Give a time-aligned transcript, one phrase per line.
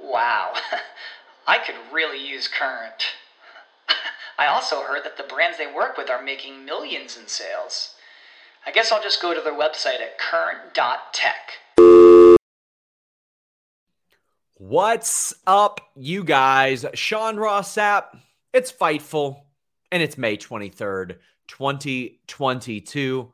[0.00, 0.54] Wow,
[1.46, 3.14] I could really use Current.
[4.38, 7.94] I also heard that the brands they work with are making millions in sales.
[8.66, 11.52] I guess I'll just go to their website at current.tech.
[14.58, 16.84] What's up, you guys?
[16.94, 18.18] Sean Ross Sapp.
[18.52, 19.42] It's Fightful,
[19.92, 21.16] and it's May 23rd,
[21.46, 23.32] 2022.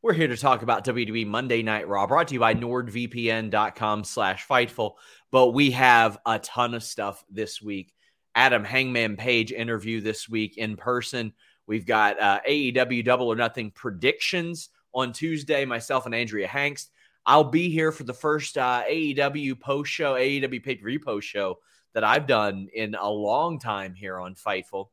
[0.00, 4.48] We're here to talk about WWE Monday Night Raw, brought to you by nordvpn.com slash
[4.48, 4.94] Fightful.
[5.32, 7.92] But we have a ton of stuff this week.
[8.36, 11.32] Adam Hangman Page interview this week in person.
[11.66, 15.64] We've got uh, AEW Double or Nothing predictions on Tuesday.
[15.64, 16.90] Myself and Andrea Hanks.
[17.24, 21.28] I'll be here for the first uh, AEW post show, AEW pay per view post
[21.28, 21.58] show
[21.94, 24.88] that I've done in a long time here on Fightful.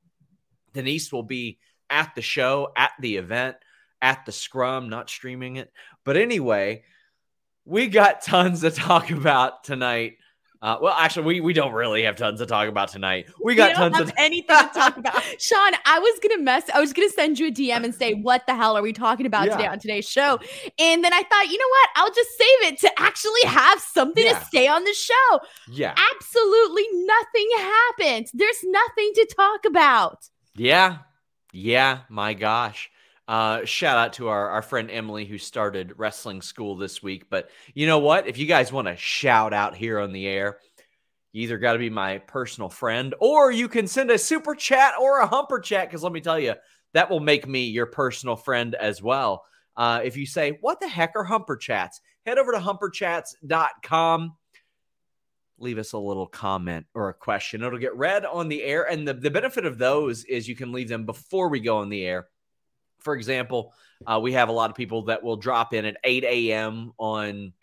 [0.73, 3.57] Denise will be at the show, at the event,
[4.01, 5.71] at the scrum, not streaming it.
[6.03, 6.83] But anyway,
[7.65, 10.17] we got tons to talk about tonight.
[10.61, 13.27] Uh, well, actually, we, we don't really have tons to talk about tonight.
[13.41, 15.23] We got tons of anything to talk about.
[15.39, 16.69] Sean, I was gonna mess.
[16.73, 19.25] I was gonna send you a DM and say, "What the hell are we talking
[19.25, 19.55] about yeah.
[19.55, 20.37] today on today's show?"
[20.77, 21.89] And then I thought, you know what?
[21.95, 24.37] I'll just save it to actually have something yeah.
[24.37, 25.39] to say on the show.
[25.69, 28.27] Yeah, absolutely nothing happened.
[28.33, 30.27] There's nothing to talk about.
[30.55, 30.97] Yeah,
[31.53, 31.99] yeah.
[32.09, 32.91] My gosh.
[33.29, 37.29] Uh, shout out to our, our friend Emily who started wrestling school this week.
[37.29, 38.25] But you know what?
[38.27, 40.57] If you guys want to shout out here on the air,
[41.31, 44.95] you either got to be my personal friend or you can send a super chat
[44.99, 45.87] or a humper chat.
[45.87, 46.55] Because let me tell you,
[46.93, 49.45] that will make me your personal friend as well.
[49.77, 52.01] Uh, if you say, What the heck are humper chats?
[52.25, 54.35] Head over to humperchats.com.
[55.59, 57.61] Leave us a little comment or a question.
[57.61, 58.89] It'll get read on the air.
[58.89, 61.89] And the, the benefit of those is you can leave them before we go on
[61.89, 62.25] the air
[62.99, 63.73] for example,
[64.05, 66.93] uh, we have a lot of people that will drop in at 8 a.m.
[66.97, 67.53] on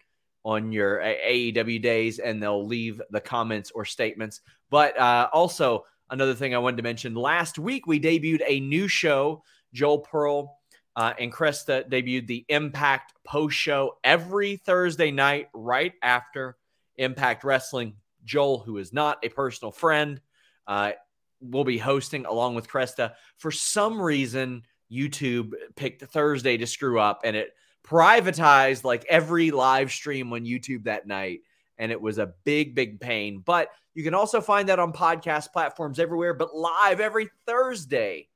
[0.45, 4.43] on your AEW days, and they'll leave the comments or statements.
[4.71, 8.89] But uh, also another thing I wanted to mention: last week we debuted a new
[8.89, 9.43] show.
[9.73, 10.57] Joel Pearl
[10.95, 16.57] uh, and Cresta debuted the Impact post show every Thursday night, right after
[16.97, 17.95] Impact Wrestling.
[18.25, 20.21] Joel, who is not a personal friend,
[20.67, 20.93] uh,
[21.41, 23.13] will be hosting along with Cresta.
[23.39, 27.53] For some reason, YouTube picked Thursday to screw up and it
[27.85, 31.41] privatized like every live stream on YouTube that night.
[31.79, 33.43] And it was a big, big pain.
[33.45, 38.29] But you can also find that on podcast platforms everywhere, but live every Thursday.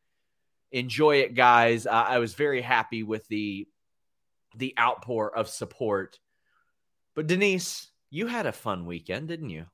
[0.73, 1.87] Enjoy it, guys.
[1.87, 3.67] Uh, I was very happy with the
[4.57, 6.19] the outpour of support.
[7.15, 9.67] But Denise, you had a fun weekend, didn't you?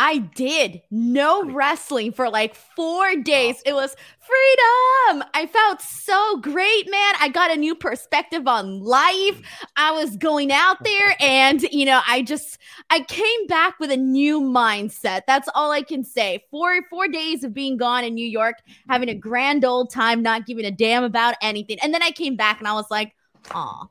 [0.00, 3.60] I did no wrestling for like four days.
[3.66, 5.24] It was freedom.
[5.34, 7.14] I felt so great, man.
[7.20, 9.42] I got a new perspective on life.
[9.76, 12.58] I was going out there and, you know, I just,
[12.90, 15.22] I came back with a new mindset.
[15.26, 16.44] That's all I can say.
[16.48, 18.54] Four, four days of being gone in New York,
[18.88, 21.78] having a grand old time, not giving a damn about anything.
[21.82, 23.16] And then I came back and I was like,
[23.50, 23.88] aw.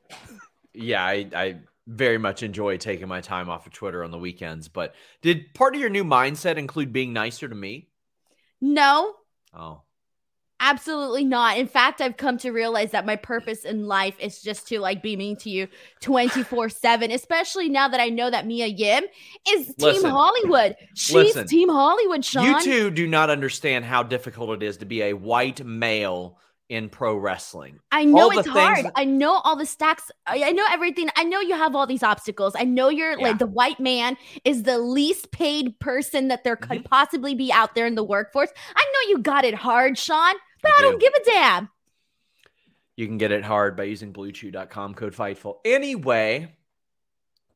[0.73, 1.55] Yeah, I, I
[1.87, 4.67] very much enjoy taking my time off of Twitter on the weekends.
[4.67, 7.89] But did part of your new mindset include being nicer to me?
[8.61, 9.15] No.
[9.53, 9.81] Oh.
[10.59, 11.57] Absolutely not.
[11.57, 15.03] In fact, I've come to realize that my purpose in life is just to like
[15.03, 15.67] be mean to you
[16.01, 19.03] 24 7, especially now that I know that Mia Yim
[19.49, 20.09] is Team Listen.
[20.09, 20.75] Hollywood.
[20.95, 21.47] She's Listen.
[21.47, 22.45] Team Hollywood, Sean.
[22.45, 26.89] You two do not understand how difficult it is to be a white male in
[26.89, 27.79] pro wrestling.
[27.91, 28.77] I know all it's hard.
[28.77, 30.11] things- I know all the stacks.
[30.25, 31.09] I, I know everything.
[31.15, 32.53] I know you have all these obstacles.
[32.57, 33.27] I know you're Yeah.
[33.27, 36.87] like the white man is the least paid person that there could Mm-hmm.
[36.89, 38.49] possibly be out there in the workforce.
[38.75, 41.69] I know you got it hard, Sean, but You I don't give a damn.
[42.97, 45.59] You can get it hard by using bluechew.com code FIGHTFUL.
[45.63, 46.53] Anyway,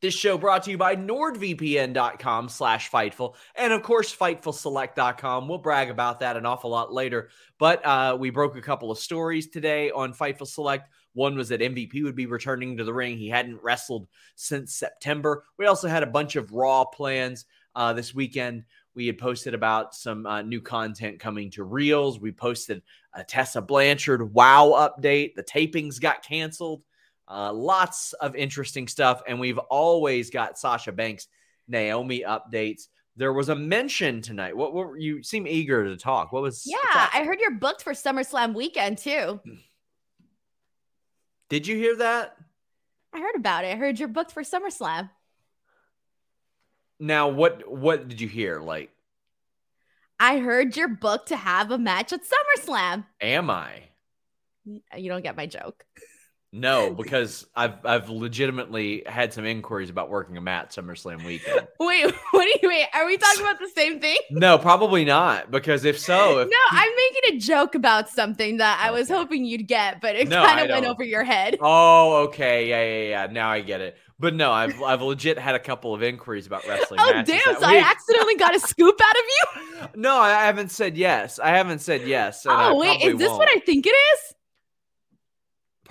[0.01, 3.36] this show brought to you by nordvpn.com slash fightful.
[3.56, 7.30] And of course fightfulselect.com we'll brag about that an awful lot later.
[7.59, 10.89] But uh, we broke a couple of stories today on fightful select.
[11.13, 13.18] One was that mvp would be returning to the ring.
[13.18, 15.44] He hadn't wrestled since september.
[15.57, 17.45] We also had a bunch of raw plans
[17.75, 18.63] uh, this weekend.
[18.94, 22.19] We had posted about some uh, new content coming to reels.
[22.19, 22.81] We posted
[23.13, 25.36] a tessa blanchard wow update.
[25.36, 26.81] The tapings got canceled
[27.31, 29.22] uh, lots of interesting stuff.
[29.28, 31.28] And we've always got Sasha Banks,
[31.68, 32.83] Naomi updates.
[33.16, 34.56] There was a mention tonight.
[34.56, 36.31] What, what were you seem eager to talk?
[36.31, 37.10] What was Yeah.
[37.13, 39.39] I heard you're booked for SummerSlam weekend too.
[41.50, 42.36] Did you hear that?
[43.13, 43.74] I heard about it.
[43.74, 45.10] I heard you're booked for SummerSlam.
[47.00, 48.62] Now what what did you hear?
[48.62, 48.92] Like,
[50.19, 53.06] I heard you're booked to have a match at SummerSlam.
[53.19, 53.81] am I?
[54.66, 55.83] You don't get my joke.
[56.53, 61.65] No, because I've I've legitimately had some inquiries about working a mat SummerSlam weekend.
[61.80, 62.86] Wait, what do you mean?
[62.94, 64.18] Are we talking about the same thing?
[64.31, 65.50] No, probably not.
[65.50, 69.45] Because if so, if No, I'm making a joke about something that I was hoping
[69.45, 71.57] you'd get, but it No, kind of went over your head.
[71.62, 72.68] Oh, okay.
[72.68, 73.31] Yeah, yeah, yeah.
[73.31, 73.95] Now I get it.
[74.19, 77.39] But no, I've I've legit had a couple of inquiries about wrestling Oh, damn.
[77.59, 79.24] So I accidentally got a scoop out of
[79.95, 80.01] you.
[80.01, 81.39] No, I haven't said yes.
[81.39, 82.45] I haven't said yes.
[82.45, 83.01] Oh, wait.
[83.01, 83.50] Is this what won't.
[83.56, 84.36] I think it is?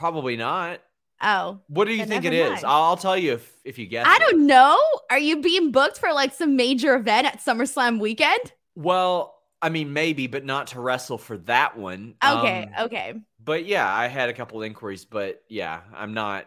[0.00, 0.81] Probably not.
[1.23, 2.64] Oh, What do you think it never is?
[2.64, 4.06] I'll, I'll tell you if if you guess.
[4.08, 4.20] I it.
[4.20, 4.79] don't know.
[5.11, 8.55] Are you being booked for like some major event at SummerSlam weekend?
[8.75, 12.14] Well, I mean, maybe, but not to wrestle for that one.
[12.25, 13.14] Okay, Um, okay.
[13.44, 16.46] But yeah, I had a couple inquiries, but yeah, I'm not.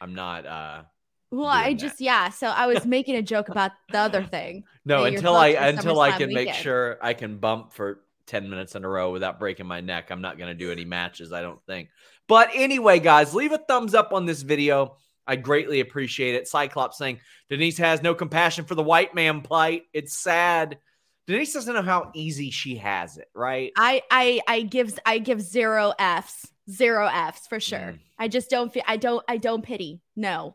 [0.00, 0.44] I'm not.
[0.46, 0.82] uh
[1.30, 2.30] Well, I doing just yeah.
[2.30, 4.64] So I was making a joke about the other thing.
[4.84, 8.84] No, until I until I can make sure I can bump for 10 minutes in
[8.84, 10.10] a row without breaking my neck.
[10.10, 11.88] I'm not going to do any matches, I don't think.
[12.28, 14.96] But anyway, guys, leave a thumbs up on this video.
[15.26, 16.46] I greatly appreciate it.
[16.48, 17.20] Cyclops saying
[17.50, 19.84] Denise has no compassion for the white man plight.
[19.92, 20.78] It's sad.
[21.26, 23.72] Denise doesn't know how easy she has it, right?
[23.76, 27.78] I I I give I give zero Fs, zero Fs for sure.
[27.78, 27.98] Mm.
[28.18, 30.00] I just don't feel I don't I don't pity.
[30.16, 30.54] No.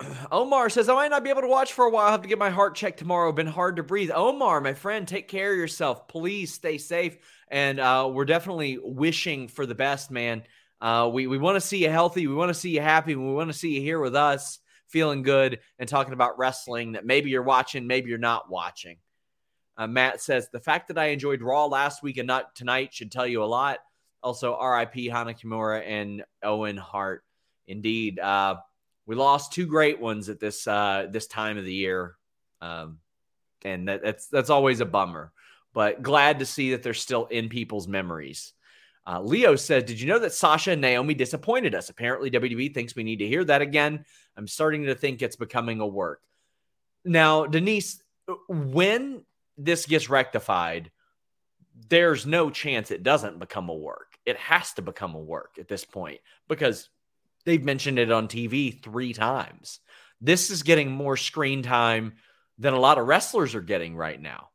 [0.32, 2.06] Omar says, I might not be able to watch for a while.
[2.06, 3.32] I have to get my heart checked tomorrow.
[3.32, 4.10] Been hard to breathe.
[4.14, 6.08] Omar, my friend, take care of yourself.
[6.08, 7.16] Please stay safe.
[7.48, 10.42] And uh, we're definitely wishing for the best, man.
[10.80, 12.26] Uh, we we want to see you healthy.
[12.26, 13.14] We want to see you happy.
[13.14, 17.04] We want to see you here with us, feeling good and talking about wrestling that
[17.04, 18.96] maybe you're watching, maybe you're not watching.
[19.76, 23.10] Uh, Matt says, the fact that I enjoyed Raw last week and not tonight should
[23.10, 23.78] tell you a lot.
[24.22, 27.24] Also, RIP Hana Kimura and Owen Hart.
[27.66, 28.18] Indeed.
[28.18, 28.56] Uh,
[29.10, 32.14] we lost two great ones at this uh this time of the year
[32.60, 32.98] um
[33.64, 35.32] and that, that's that's always a bummer
[35.74, 38.52] but glad to see that they're still in people's memories
[39.06, 42.94] uh, leo says did you know that sasha and naomi disappointed us apparently wwe thinks
[42.94, 44.04] we need to hear that again
[44.36, 46.20] i'm starting to think it's becoming a work
[47.04, 48.02] now denise
[48.48, 49.22] when
[49.56, 50.90] this gets rectified
[51.88, 55.68] there's no chance it doesn't become a work it has to become a work at
[55.68, 56.88] this point because
[57.44, 59.80] they've mentioned it on TV three times.
[60.20, 62.14] This is getting more screen time
[62.58, 64.49] than a lot of wrestlers are getting right now.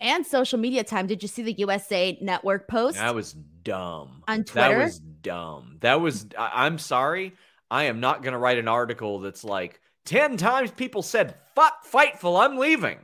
[0.00, 1.06] And social media time.
[1.06, 2.96] Did you see the USA Network post?
[2.96, 4.22] That was dumb.
[4.28, 4.78] On Twitter?
[4.78, 5.78] That was dumb.
[5.80, 7.34] That was, I, I'm sorry.
[7.70, 11.84] I am not going to write an article that's like 10 times people said, fuck
[11.84, 12.98] Fightful, I'm leaving.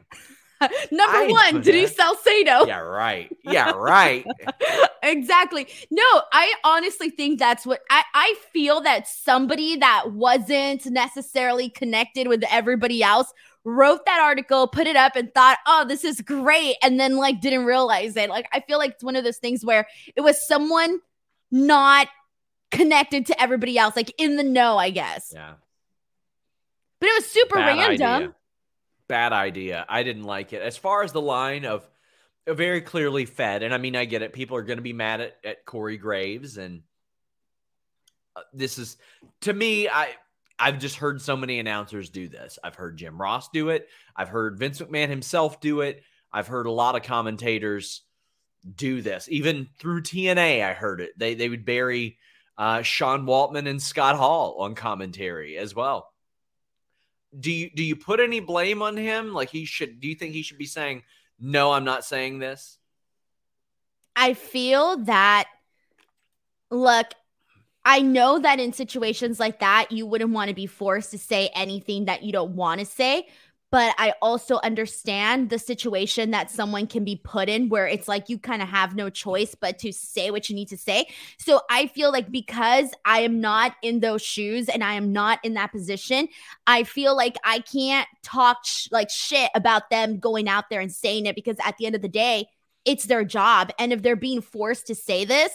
[0.93, 2.67] Number I one, Denise Salcedo.
[2.67, 3.37] Yeah, right.
[3.43, 4.25] Yeah, right.
[5.03, 5.67] exactly.
[5.91, 12.29] No, I honestly think that's what I, I feel that somebody that wasn't necessarily connected
[12.29, 13.33] with everybody else
[13.65, 16.77] wrote that article, put it up, and thought, oh, this is great.
[16.83, 18.29] And then like didn't realize it.
[18.31, 21.01] Like I feel like it's one of those things where it was someone
[21.51, 22.09] not
[22.71, 25.31] connected to everybody else, like in the know, I guess.
[25.35, 25.55] Yeah.
[26.99, 28.15] But it was super Bad random.
[28.15, 28.35] idea.
[29.09, 29.85] Bad idea.
[29.89, 30.63] I didn't like it.
[30.63, 31.87] As far as the line of
[32.47, 34.33] uh, very clearly fed, and I mean, I get it.
[34.33, 36.83] People are going to be mad at, at Corey Graves, and
[38.35, 38.97] uh, this is
[39.43, 39.89] to me.
[39.89, 40.11] I
[40.59, 42.59] I've just heard so many announcers do this.
[42.63, 43.89] I've heard Jim Ross do it.
[44.15, 46.03] I've heard Vince McMahon himself do it.
[46.33, 48.03] I've heard a lot of commentators
[48.75, 49.29] do this.
[49.31, 51.19] Even through TNA, I heard it.
[51.19, 52.19] They they would bury
[52.57, 56.13] uh, Sean Waltman and Scott Hall on commentary as well.
[57.39, 59.33] Do you do you put any blame on him?
[59.33, 60.01] Like he should?
[60.01, 61.03] Do you think he should be saying
[61.41, 61.73] no?
[61.73, 62.79] I'm not saying this.
[64.15, 65.49] I feel that.
[66.71, 67.13] Look,
[67.85, 71.51] I know that in situations like that, you wouldn't want to be forced to say
[71.55, 73.27] anything that you don't want to say
[73.73, 78.29] but I also understand the situation that someone can be put in where it's like
[78.29, 81.07] you kind of have no choice but to say what you need to say.
[81.39, 85.41] So I feel like because I am not in those shoes and I am not
[85.43, 86.29] in that position,
[86.67, 90.93] I feel like I can't talk sh- like shit about them going out there and
[90.93, 92.49] saying it because at the end of the day,
[92.85, 93.71] it's their job.
[93.79, 95.51] And if they're being forced to say this,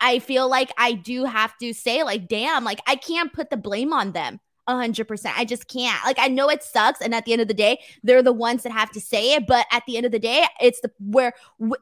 [0.00, 3.56] I feel like I do have to say, like, damn, like I can't put the
[3.56, 4.40] blame on them
[4.74, 5.38] hundred percent.
[5.38, 6.02] I just can't.
[6.04, 8.62] Like I know it sucks, and at the end of the day, they're the ones
[8.62, 9.46] that have to say it.
[9.46, 11.32] But at the end of the day, it's the where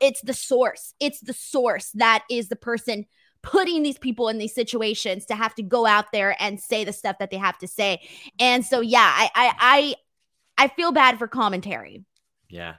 [0.01, 0.95] it's the source.
[1.01, 3.07] It's the source that is the person
[3.43, 6.93] putting these people in these situations to have to go out there and say the
[6.93, 8.01] stuff that they have to say.
[8.39, 12.05] And so, yeah, I I I, I feel bad for commentary.
[12.49, 12.75] Yeah.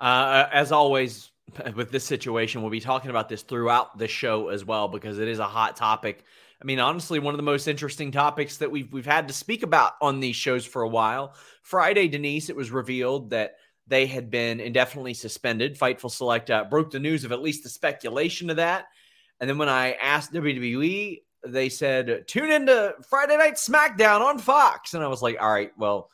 [0.00, 1.30] Uh, as always,
[1.74, 5.28] with this situation, we'll be talking about this throughout the show as well because it
[5.28, 6.24] is a hot topic
[6.60, 9.62] I mean, honestly, one of the most interesting topics that we've we've had to speak
[9.62, 11.34] about on these shows for a while.
[11.62, 15.78] Friday, Denise, it was revealed that they had been indefinitely suspended.
[15.78, 18.86] Fightful Select uh, broke the news of at least the speculation of that.
[19.40, 24.94] And then when I asked WWE, they said, tune into Friday Night SmackDown on Fox.
[24.94, 26.10] And I was like, all right, well,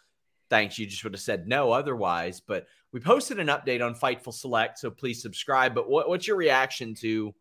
[0.50, 0.78] thanks.
[0.78, 2.40] You just would have said no otherwise.
[2.40, 5.74] But we posted an update on Fightful Select, so please subscribe.
[5.74, 7.34] But what, what's your reaction to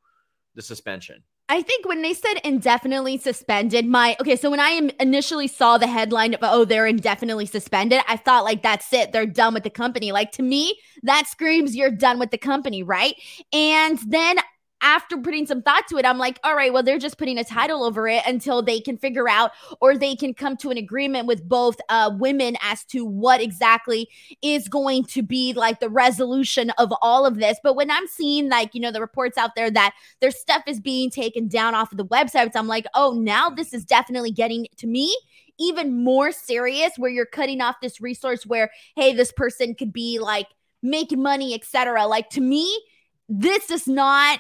[0.56, 1.22] the suspension?
[1.48, 5.86] I think when they said indefinitely suspended, my okay, so when I initially saw the
[5.86, 9.70] headline of oh, they're indefinitely suspended, I thought like that's it, they're done with the
[9.70, 10.12] company.
[10.12, 13.14] Like to me, that screams you're done with the company, right?
[13.52, 14.38] And then
[14.84, 17.44] after putting some thought to it, I'm like, all right, well, they're just putting a
[17.44, 21.26] title over it until they can figure out or they can come to an agreement
[21.26, 24.10] with both uh, women as to what exactly
[24.42, 27.58] is going to be like the resolution of all of this.
[27.64, 30.80] But when I'm seeing like, you know, the reports out there that their stuff is
[30.80, 34.68] being taken down off of the websites, I'm like, oh, now this is definitely getting
[34.78, 35.16] to me
[35.60, 40.20] even more serious where you're cutting off this resource where, hey, this person could be
[40.20, 40.48] like
[40.82, 42.06] making money, etc.
[42.06, 42.84] Like to me,
[43.30, 44.40] this does not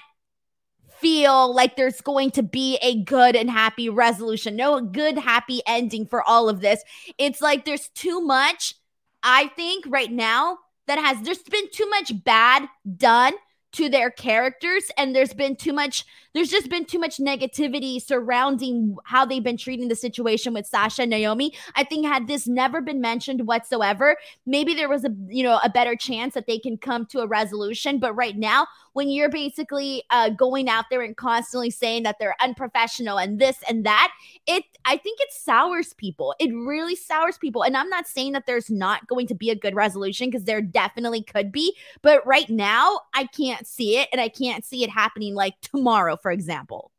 [1.03, 6.05] feel like there's going to be a good and happy resolution, no good, happy ending
[6.05, 6.81] for all of this.
[7.17, 8.75] It's like there's too much,
[9.22, 13.33] I think, right now that has, there's been too much bad done
[13.74, 18.98] to their characters and there's been too much there's just been too much negativity surrounding
[19.06, 21.53] how they've been treating the situation with Sasha and Naomi.
[21.75, 25.70] I think had this never been mentioned whatsoever, maybe there was a you know a
[25.70, 28.00] better chance that they can come to a resolution.
[28.00, 32.36] But right now, when you're basically uh, going out there and constantly saying that they're
[32.42, 34.12] unprofessional and this and that,
[34.48, 36.34] it I think it sours people.
[36.39, 37.63] It really sours people.
[37.63, 40.62] And I'm not saying that there's not going to be a good resolution because there
[40.62, 44.89] definitely could be, but right now I can't see it and I can't see it
[44.89, 46.91] happening like tomorrow, for example.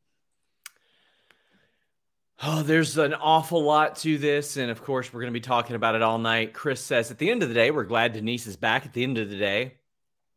[2.43, 4.57] Oh, there's an awful lot to this.
[4.57, 6.53] And of course, we're going to be talking about it all night.
[6.53, 9.03] Chris says, at the end of the day, we're glad Denise is back at the
[9.03, 9.75] end of the day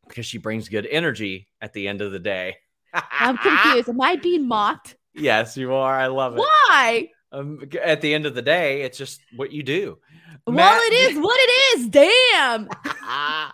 [0.07, 2.57] because she brings good energy at the end of the day.
[2.93, 3.89] I'm confused.
[3.89, 4.96] Am I being mocked?
[5.13, 6.00] Yes, you are.
[6.00, 6.39] I love it.
[6.39, 7.10] Why?
[7.31, 9.98] Um, at the end of the day, it's just what you do.
[10.46, 11.88] Well, Matt, it is what it is.
[11.89, 12.69] Damn.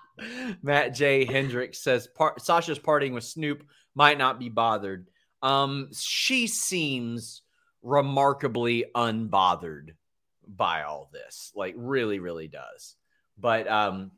[0.62, 1.26] Matt J.
[1.26, 2.08] Hendricks says
[2.40, 3.64] Sasha's partying with Snoop
[3.96, 5.08] might not be bothered.
[5.42, 7.42] Um, she seems
[7.82, 9.92] remarkably unbothered
[10.48, 11.52] by all this.
[11.56, 12.96] Like, really, really does.
[13.38, 14.12] But um,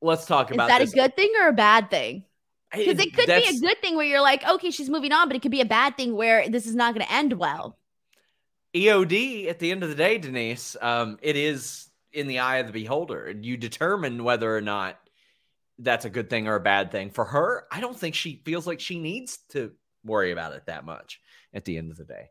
[0.00, 0.64] let's talk about.
[0.64, 0.92] Is that this.
[0.92, 2.24] a good thing or a bad thing?
[2.72, 5.36] Because it could be a good thing where you're like, okay, she's moving on, but
[5.36, 7.78] it could be a bad thing where this is not going to end well.
[8.74, 12.66] EOD at the end of the day, Denise, um, it is in the eye of
[12.66, 13.26] the beholder.
[13.26, 14.98] And you determine whether or not
[15.78, 17.10] that's a good thing or a bad thing.
[17.10, 19.72] For her, I don't think she feels like she needs to
[20.04, 21.20] worry about it that much
[21.52, 22.30] at the end of the day.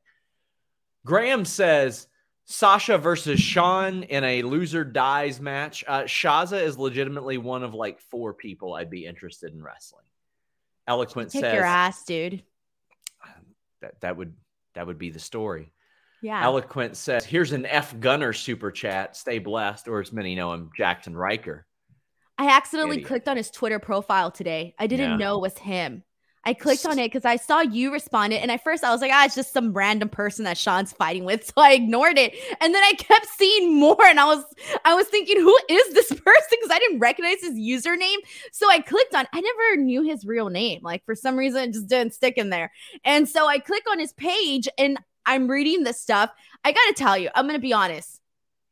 [1.05, 2.07] Graham says
[2.45, 5.83] Sasha versus Sean in a loser dies match.
[5.87, 10.05] Uh, Shazza is legitimately one of like four people I'd be interested in wrestling.
[10.87, 12.43] Eloquent Kick says your ass, dude.
[13.81, 14.33] That that would
[14.75, 15.73] that would be the story.
[16.23, 16.41] Yeah.
[16.41, 19.15] Eloquent says, "Here's an F Gunner super chat.
[19.17, 21.67] Stay blessed, or as many know him, Jackson Ryker."
[22.37, 23.07] I accidentally Idiot.
[23.07, 24.73] clicked on his Twitter profile today.
[24.79, 25.17] I didn't yeah.
[25.17, 26.03] know it was him.
[26.45, 28.41] I clicked on it because I saw you respond it.
[28.41, 31.23] And at first I was like, ah, it's just some random person that Sean's fighting
[31.23, 31.43] with.
[31.53, 32.33] So I ignored it.
[32.61, 34.03] And then I kept seeing more.
[34.03, 34.43] And I was
[34.85, 36.47] I was thinking, who is this person?
[36.51, 38.17] Because I didn't recognize his username.
[38.51, 40.79] So I clicked on, I never knew his real name.
[40.83, 42.71] Like for some reason, it just didn't stick in there.
[43.05, 46.31] And so I click on his page and I'm reading this stuff.
[46.63, 48.19] I gotta tell you, I'm gonna be honest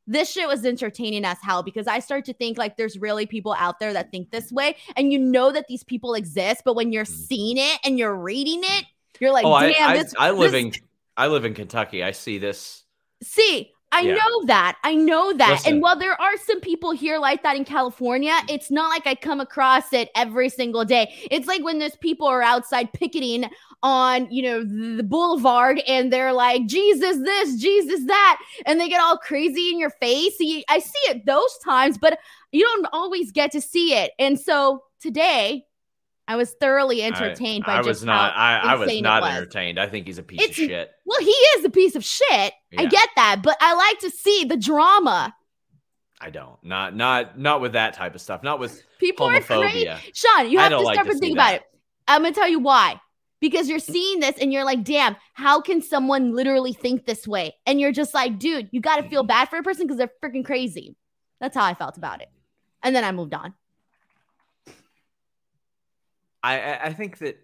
[0.08, 3.55] this shit was entertaining as hell because I start to think like there's really people
[3.58, 6.91] out there that think this way, and you know that these people exist, but when
[6.91, 7.27] you're mm.
[7.27, 8.86] seeing it and you're reading it,
[9.20, 10.63] you're like, oh, damn, I, this, I, I live this...
[10.63, 10.72] in
[11.15, 12.03] I live in Kentucky.
[12.03, 12.84] I see this.
[13.22, 14.15] See, I yeah.
[14.15, 14.77] know that.
[14.83, 15.50] I know that.
[15.50, 15.74] Listen.
[15.74, 19.15] And while there are some people here like that in California, it's not like I
[19.15, 21.13] come across it every single day.
[21.29, 23.50] It's like when there's people are outside picketing
[23.83, 24.63] on, you know,
[24.95, 28.39] the boulevard and they're like, Jesus this, Jesus that.
[28.65, 30.36] And they get all crazy in your face.
[30.69, 32.17] I see it those times, but
[32.51, 34.12] you don't always get to see it.
[34.19, 35.65] And so today,
[36.31, 37.77] I was thoroughly entertained I, by.
[37.79, 38.33] I was not.
[38.38, 39.77] I, I, was not entertained.
[39.77, 40.91] I think he's a piece it's, of shit.
[41.05, 42.53] Well, he is a piece of shit.
[42.71, 42.79] Yeah.
[42.81, 45.35] I get that, but I like to see the drama.
[46.21, 46.57] I don't.
[46.63, 48.43] Not not not with that type of stuff.
[48.43, 49.41] Not with people homophobia.
[49.57, 50.11] are crazy.
[50.13, 51.63] Sean, you have to start like to think about it.
[52.07, 53.01] I'm gonna tell you why.
[53.41, 57.55] Because you're seeing this and you're like, damn, how can someone literally think this way?
[57.65, 59.27] And you're just like, dude, you got to feel mm-hmm.
[59.27, 60.95] bad for a person because they're freaking crazy.
[61.41, 62.29] That's how I felt about it.
[62.83, 63.55] And then I moved on.
[66.43, 67.38] I I think that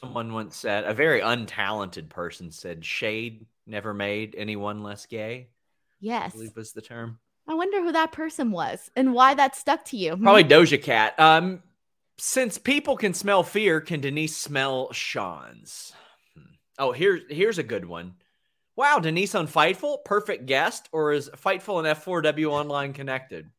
[0.00, 5.48] someone once said a very untalented person said shade never made anyone less gay.
[6.00, 7.18] Yes, I believe was the term.
[7.46, 10.16] I wonder who that person was and why that stuck to you.
[10.16, 11.18] Probably Doja Cat.
[11.18, 11.62] Um,
[12.18, 15.92] since people can smell fear, can Denise smell Sean's?
[16.34, 16.54] Hmm.
[16.78, 18.14] Oh, here's here's a good one.
[18.76, 23.50] Wow, Denise on Fightful, perfect guest, or is Fightful and F4W online connected?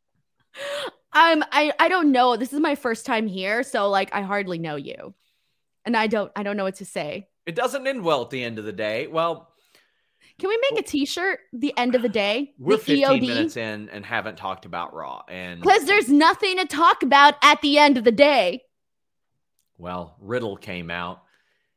[1.11, 2.35] Um, I I don't know.
[2.35, 5.13] This is my first time here, so like I hardly know you,
[5.85, 7.27] and I don't I don't know what to say.
[7.45, 9.07] It doesn't end well at the end of the day.
[9.07, 9.49] Well,
[10.37, 11.39] can we make a T-shirt?
[11.51, 12.53] The end of the day.
[12.59, 13.21] We're the 15 EOD?
[13.27, 17.61] minutes in and haven't talked about Raw, and because there's nothing to talk about at
[17.61, 18.63] the end of the day.
[19.79, 21.23] Well, Riddle came out.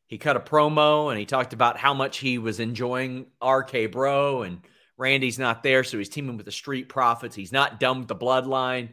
[0.07, 4.43] He cut a promo and he talked about how much he was enjoying RK Bro
[4.43, 4.61] and
[4.99, 7.35] Randy's not there, so he's teaming with the Street Profits.
[7.35, 8.91] He's not done with the Bloodline.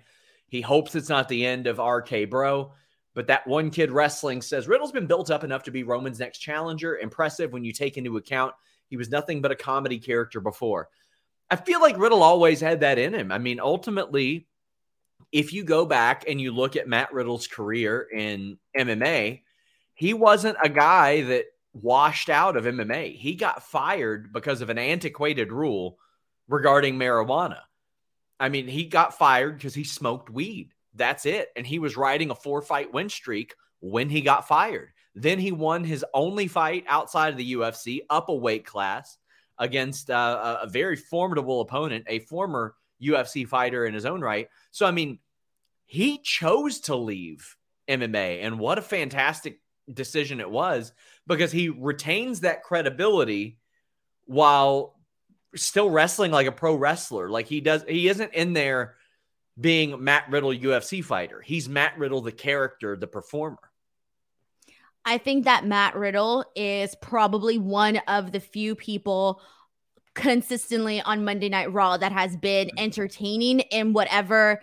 [0.49, 2.73] He hopes it's not the end of RK Bro.
[3.15, 6.39] But that one kid wrestling says Riddle's been built up enough to be Roman's next
[6.39, 6.97] challenger.
[6.97, 8.53] Impressive when you take into account
[8.89, 10.89] he was nothing but a comedy character before.
[11.49, 13.31] I feel like Riddle always had that in him.
[13.31, 14.47] I mean, ultimately,
[15.31, 19.41] if you go back and you look at Matt Riddle's career in MMA,
[19.93, 23.15] he wasn't a guy that washed out of MMA.
[23.15, 25.97] He got fired because of an antiquated rule
[26.47, 27.59] regarding marijuana.
[28.39, 30.73] I mean, he got fired because he smoked weed.
[30.95, 31.49] That's it.
[31.55, 34.91] And he was riding a four fight win streak when he got fired.
[35.15, 39.17] Then he won his only fight outside of the UFC, up a weight class
[39.57, 44.47] against uh, a very formidable opponent, a former UFC fighter in his own right.
[44.71, 45.19] So, I mean,
[45.85, 47.55] he chose to leave
[47.89, 49.59] MMA, and what a fantastic
[49.91, 50.93] decision it was
[51.27, 53.57] because he retains that credibility
[54.25, 54.98] while
[55.55, 57.29] still wrestling like a pro wrestler.
[57.29, 58.95] Like he does, he isn't in there
[59.59, 61.41] being Matt Riddle, UFC fighter.
[61.41, 63.59] He's Matt Riddle, the character, the performer.
[65.05, 69.41] I think that Matt Riddle is probably one of the few people
[70.13, 72.79] consistently on Monday Night Raw that has been mm-hmm.
[72.79, 74.61] entertaining in whatever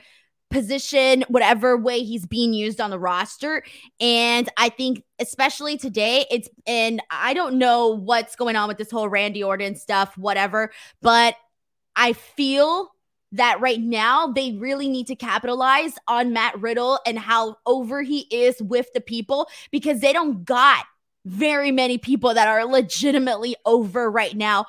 [0.50, 3.62] position, whatever way he's being used on the roster.
[4.00, 8.90] And I think, especially today, it's, and I don't know what's going on with this
[8.90, 10.70] whole Randy Orton stuff, whatever,
[11.02, 11.35] but
[11.96, 12.90] I feel
[13.32, 18.20] that right now they really need to capitalize on Matt Riddle and how over he
[18.30, 20.85] is with the people because they don't got
[21.24, 24.64] very many people that are legitimately over right now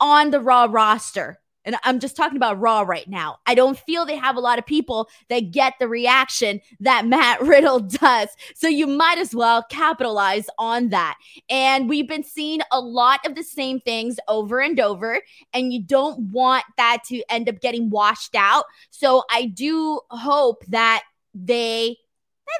[0.00, 1.40] on the Raw roster.
[1.68, 3.40] And I'm just talking about Raw right now.
[3.44, 7.42] I don't feel they have a lot of people that get the reaction that Matt
[7.42, 8.30] Riddle does.
[8.54, 11.18] So you might as well capitalize on that.
[11.50, 15.20] And we've been seeing a lot of the same things over and over,
[15.52, 18.64] and you don't want that to end up getting washed out.
[18.88, 21.02] So I do hope that
[21.34, 21.98] they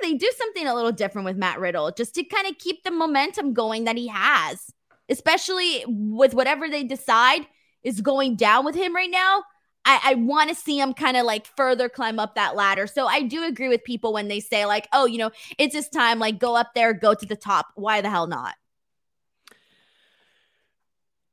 [0.02, 2.90] they do something a little different with Matt Riddle just to kind of keep the
[2.90, 4.70] momentum going that he has,
[5.08, 7.46] especially with whatever they decide
[7.82, 9.42] is going down with him right now,
[9.84, 12.86] I, I want to see him kind of like further climb up that ladder.
[12.86, 15.88] So I do agree with people when they say, like, oh, you know, it's his
[15.88, 17.68] time, like go up there, go to the top.
[17.74, 18.54] Why the hell not?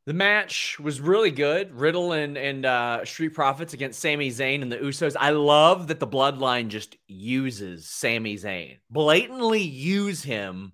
[0.05, 1.73] The match was really good.
[1.73, 5.15] Riddle and and uh, Street Profits against Sami Zayn and the Usos.
[5.19, 10.73] I love that the Bloodline just uses Sami Zayn, blatantly use him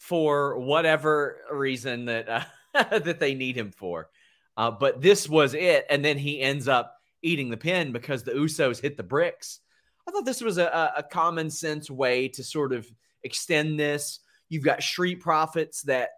[0.00, 2.44] for whatever reason that uh,
[2.98, 4.08] that they need him for.
[4.56, 8.32] Uh, but this was it, and then he ends up eating the pin because the
[8.32, 9.60] Usos hit the bricks.
[10.08, 12.90] I thought this was a, a common sense way to sort of
[13.22, 14.20] extend this.
[14.48, 16.10] You've got Street Profits that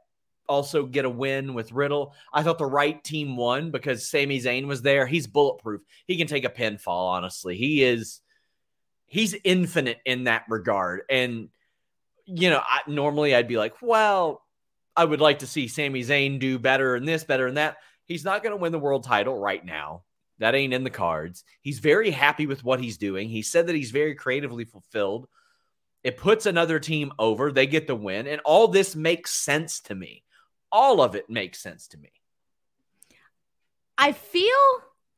[0.48, 2.14] also get a win with Riddle.
[2.32, 5.06] I thought the right team won because Sami Zayn was there.
[5.06, 5.82] He's bulletproof.
[6.06, 7.56] He can take a pinfall, honestly.
[7.56, 8.20] He is
[9.06, 11.02] he's infinite in that regard.
[11.08, 11.48] And
[12.26, 14.42] you know, I, normally I'd be like, well,
[14.94, 17.78] I would like to see Sami Zayn do better and this, better and that.
[18.08, 20.02] He's not going to win the world title right now.
[20.38, 21.44] That ain't in the cards.
[21.60, 23.28] He's very happy with what he's doing.
[23.28, 25.28] He said that he's very creatively fulfilled.
[26.02, 27.52] It puts another team over.
[27.52, 28.26] They get the win.
[28.26, 30.24] And all this makes sense to me.
[30.72, 32.10] All of it makes sense to me.
[33.98, 34.44] I feel,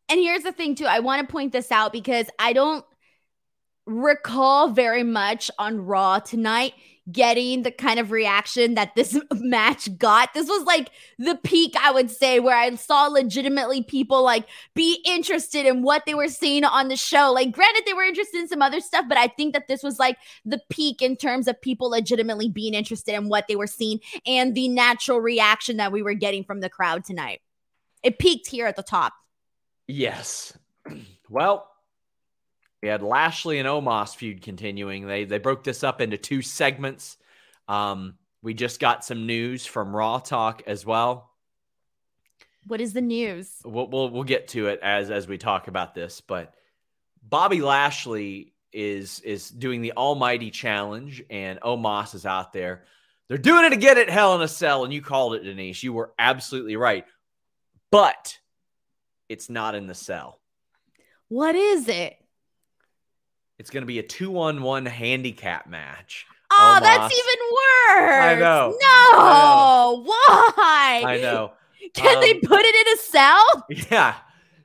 [0.09, 2.85] and here's the thing too, I want to point this out because I don't
[3.87, 6.73] recall very much on Raw tonight
[7.13, 10.35] getting the kind of reaction that this match got.
[10.35, 15.03] This was like the peak, I would say, where I saw legitimately people like be
[15.07, 17.33] interested in what they were seeing on the show.
[17.33, 19.99] Like, granted, they were interested in some other stuff, but I think that this was
[19.99, 24.01] like the peak in terms of people legitimately being interested in what they were seeing
[24.27, 27.41] and the natural reaction that we were getting from the crowd tonight.
[28.03, 29.13] It peaked here at the top.
[29.87, 30.57] Yes.
[31.33, 31.70] Well,
[32.83, 35.07] we had Lashley and Omos feud continuing.
[35.07, 37.17] They they broke this up into two segments.
[37.69, 41.31] Um, we just got some news from Raw Talk as well.
[42.67, 43.51] What is the news?
[43.65, 46.55] We'll, we'll we'll get to it as as we talk about this, but
[47.23, 52.85] Bobby Lashley is is doing the Almighty Challenge, and Omos is out there.
[53.29, 55.83] They're doing it again at Hell in a Cell, and you called it, Denise.
[55.83, 57.05] You were absolutely right,
[57.91, 58.39] but
[59.29, 60.41] it's not in the cell.
[61.29, 62.17] What is it?
[63.61, 66.25] It's going to be a two on one handicap match.
[66.51, 66.81] Oh, Omos.
[66.81, 68.25] that's even worse.
[68.25, 68.71] I know.
[68.71, 70.03] No, I know.
[70.03, 71.03] why?
[71.07, 71.53] I know.
[71.93, 73.67] Can um, they put it in a cell?
[73.91, 74.15] Yeah.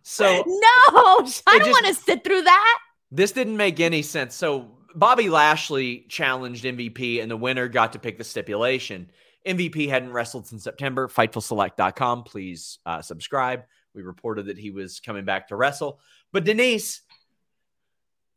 [0.03, 2.79] So no, I don't want to sit through that.
[3.11, 4.33] This didn't make any sense.
[4.33, 9.11] So Bobby Lashley challenged MVP, and the winner got to pick the stipulation.
[9.45, 11.09] MVP hadn't wrestled since September.
[11.09, 12.23] FightfulSelect.com.
[12.23, 13.63] Please uh, subscribe.
[13.93, 15.99] We reported that he was coming back to wrestle.
[16.31, 17.01] But Denise,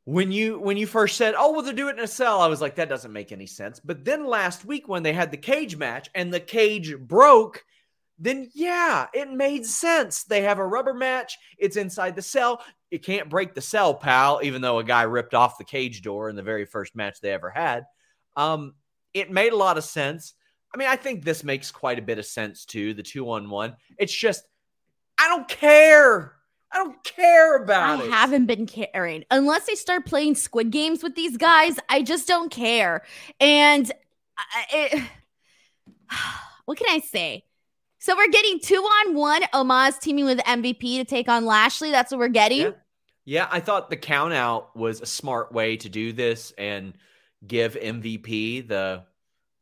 [0.09, 2.47] when you when you first said, "Oh, well, they're doing it in a cell," I
[2.47, 5.37] was like, "That doesn't make any sense." But then last week when they had the
[5.37, 7.63] cage match and the cage broke,
[8.19, 10.25] then yeah, it made sense.
[10.25, 11.37] They have a rubber match.
[11.59, 12.65] It's inside the cell.
[12.91, 14.41] You can't break the cell, pal.
[14.43, 17.33] Even though a guy ripped off the cage door in the very first match they
[17.33, 17.85] ever had,
[18.35, 18.77] um,
[19.13, 20.33] it made a lot of sense.
[20.75, 22.95] I mean, I think this makes quite a bit of sense too.
[22.95, 23.77] The two on one.
[23.99, 24.43] It's just,
[25.19, 26.38] I don't care.
[26.73, 28.13] I don't care about I it.
[28.13, 29.25] I haven't been caring.
[29.31, 33.05] Unless they start playing squid games with these guys, I just don't care.
[33.41, 33.91] And
[34.73, 35.03] it,
[36.67, 37.45] what can I say?
[37.99, 39.43] So we're getting two on one.
[39.55, 41.91] Omos teaming with MVP to take on Lashley.
[41.91, 42.61] That's what we're getting.
[42.61, 42.71] Yeah.
[43.25, 46.95] yeah, I thought the count out was a smart way to do this and
[47.47, 49.05] give MVP the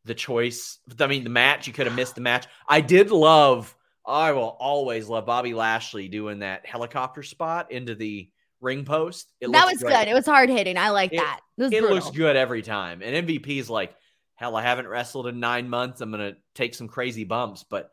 [0.05, 0.79] the choice.
[1.01, 2.47] I mean, the match, you could have missed the match.
[2.69, 3.76] I did love
[4.07, 9.33] I will always love Bobby Lashley doing that helicopter spot into the ring post.
[9.40, 9.92] It that was great.
[9.92, 10.09] good.
[10.09, 10.77] It was hard hitting.
[10.79, 11.40] I like it, that.
[11.59, 13.03] It, it looks good every time.
[13.03, 13.95] And MVP is like,
[14.35, 16.01] hell, I haven't wrestled in nine months.
[16.01, 17.90] I'm gonna take some crazy bumps, but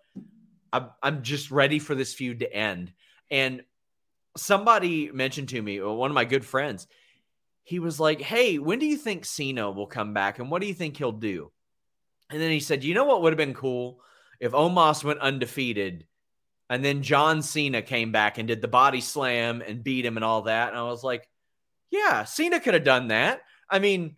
[0.71, 2.93] I'm I'm just ready for this feud to end.
[3.31, 3.63] And
[4.37, 6.87] somebody mentioned to me, one of my good friends,
[7.63, 10.39] he was like, Hey, when do you think Cena will come back?
[10.39, 11.51] And what do you think he'll do?
[12.29, 13.99] And then he said, You know what would have been cool?
[14.43, 16.05] If Omos went undefeated
[16.69, 20.23] and then John Cena came back and did the body slam and beat him and
[20.25, 20.67] all that.
[20.67, 21.29] And I was like,
[21.91, 23.39] yeah, Cena could have done that.
[23.69, 24.17] I mean,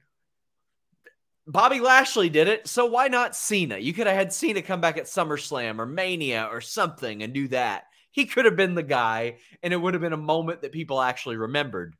[1.45, 3.77] Bobby Lashley did it, so why not Cena?
[3.77, 7.47] You could have had Cena come back at SummerSlam or Mania or something and do
[7.49, 7.83] that.
[8.09, 11.03] He could have been the guy, and it would have been a moment that people
[11.03, 11.95] actually remembered.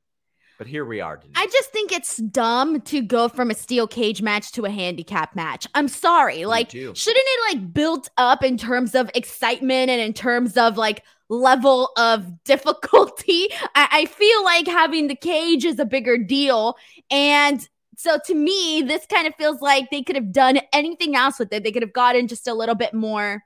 [0.58, 1.20] But here we are.
[1.36, 5.36] I just think it's dumb to go from a steel cage match to a handicap
[5.36, 5.68] match.
[5.76, 6.38] I'm sorry.
[6.38, 6.94] Me like, too.
[6.96, 11.92] shouldn't it like build up in terms of excitement and in terms of like level
[11.98, 13.50] of difficulty?
[13.76, 16.78] I, I feel like having the cage is a bigger deal.
[17.12, 21.38] And so to me, this kind of feels like they could have done anything else
[21.38, 21.64] with it.
[21.64, 23.44] They could have gotten just a little bit more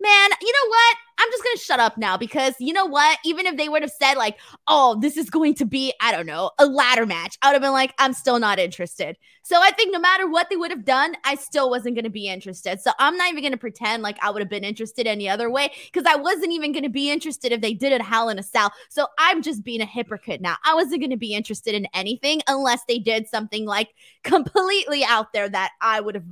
[0.00, 0.96] Man, you know what?
[1.18, 3.18] I'm just gonna shut up now because you know what?
[3.24, 6.26] Even if they would have said like, "Oh, this is going to be, I don't
[6.26, 9.70] know, a ladder match," I would have been like, "I'm still not interested." So I
[9.70, 12.80] think no matter what they would have done, I still wasn't gonna be interested.
[12.80, 15.70] So I'm not even gonna pretend like I would have been interested any other way
[15.86, 18.72] because I wasn't even gonna be interested if they did it Hell in a Cell.
[18.90, 20.56] So I'm just being a hypocrite now.
[20.64, 23.90] I wasn't gonna be interested in anything unless they did something like
[24.24, 26.24] completely out there that I would have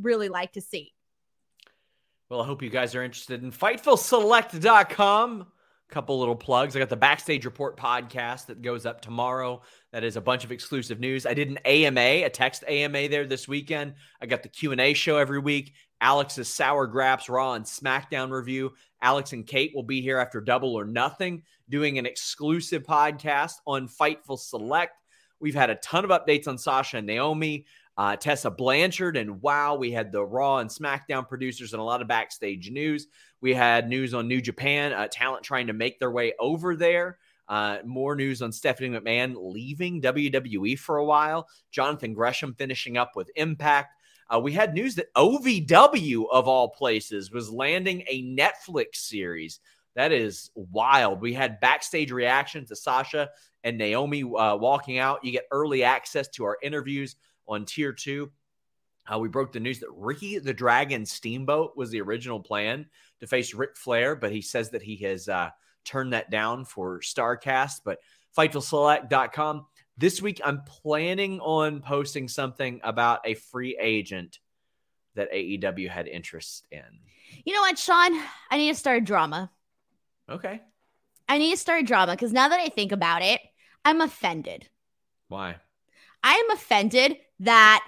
[0.00, 0.92] really liked to see.
[2.30, 5.40] Well, I hope you guys are interested in FightfulSelect.com.
[5.40, 6.76] A couple little plugs.
[6.76, 9.62] I got the Backstage Report podcast that goes up tomorrow.
[9.90, 11.26] That is a bunch of exclusive news.
[11.26, 13.94] I did an AMA, a text AMA there this weekend.
[14.22, 15.72] I got the Q&A show every week.
[16.00, 18.74] Alex's Sour Graps Raw and SmackDown review.
[19.02, 23.88] Alex and Kate will be here after Double or Nothing doing an exclusive podcast on
[23.88, 24.94] Fightful Select.
[25.40, 27.66] We've had a ton of updates on Sasha and Naomi
[28.00, 32.00] uh, Tessa Blanchard, and wow, we had the Raw and SmackDown producers and a lot
[32.00, 33.06] of backstage news.
[33.42, 37.18] We had news on New Japan, uh, talent trying to make their way over there.
[37.46, 41.46] Uh, more news on Stephanie McMahon leaving WWE for a while.
[41.72, 43.94] Jonathan Gresham finishing up with Impact.
[44.34, 49.60] Uh, we had news that OVW, of all places, was landing a Netflix series.
[49.94, 51.20] That is wild.
[51.20, 53.28] We had backstage reactions to Sasha
[53.62, 55.22] and Naomi uh, walking out.
[55.22, 57.16] You get early access to our interviews
[57.50, 58.30] on tier two.
[59.12, 62.86] Uh, we broke the news that Ricky the Dragon Steamboat was the original plan
[63.18, 65.50] to face Ric Flair, but he says that he has uh,
[65.84, 67.80] turned that down for Starrcast.
[67.84, 67.98] But
[68.36, 69.66] FightfulSelect.com.
[69.98, 74.38] This week, I'm planning on posting something about a free agent
[75.14, 76.80] that AEW had interest in.
[77.44, 78.12] You know what, Sean?
[78.50, 79.50] I need to start drama.
[80.28, 80.60] Okay.
[81.28, 83.40] I need to start drama because now that I think about it,
[83.84, 84.68] I'm offended.
[85.28, 85.56] Why?
[86.22, 87.84] I am offended that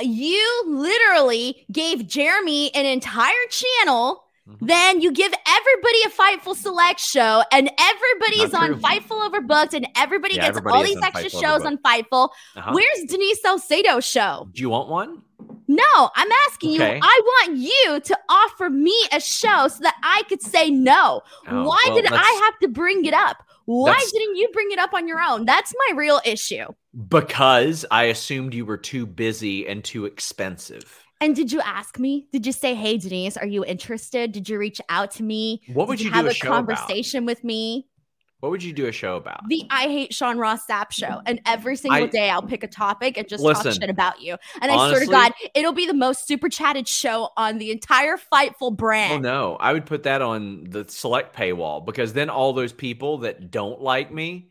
[0.00, 4.24] you literally gave Jeremy an entire channel.
[4.48, 4.56] Mhm.
[4.66, 8.80] Then you give everybody a Fightful Select show, and everybody's on.
[8.80, 11.66] Fightful Overbooked, and everybody Yeah, gets everybody all these extra Fightful shows Overbooked.
[11.66, 12.28] on Fightful.
[12.56, 12.70] Uh-huh.
[12.72, 14.48] Where's Denise Salcedo's show?
[14.52, 15.22] Do you want one?
[15.68, 16.94] No, I'm asking Okay.
[16.96, 17.00] you.
[17.02, 21.20] I want you to offer me a show so that I could say no.
[21.46, 23.36] Oh, Why well, did I have to bring it up?
[23.66, 25.44] Why didn't you bring it up on your own?
[25.44, 26.64] That's my real issue.
[27.08, 31.04] Because I assumed you were too busy and too expensive.
[31.20, 32.28] And did you ask me?
[32.32, 35.60] Did you say, "Hey Denise, are you interested?" Did you reach out to me?
[35.72, 36.66] What would Did you, have do a, show about?
[36.68, 37.88] conversation with me?
[38.40, 39.48] What would you do a show about?
[39.48, 42.68] The I hate Sean Ross Sapp show, and every single I- day I'll pick a
[42.68, 44.36] topic and just talk shit about you.
[44.62, 47.72] And I swear honestly- to God, it'll be the most super chatted show on the
[47.72, 49.26] entire Fightful brand.
[49.26, 53.18] Oh no, I would put that on the select paywall because then all those people
[53.18, 54.50] that don't like me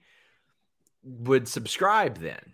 [1.03, 2.53] would subscribe then.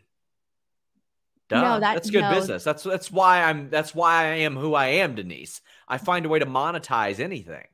[1.49, 1.61] Duh.
[1.61, 2.31] No, that- that's good no.
[2.31, 2.63] business.
[2.63, 5.61] That's that's why I'm that's why I am who I am, Denise.
[5.87, 7.65] I find a way to monetize anything.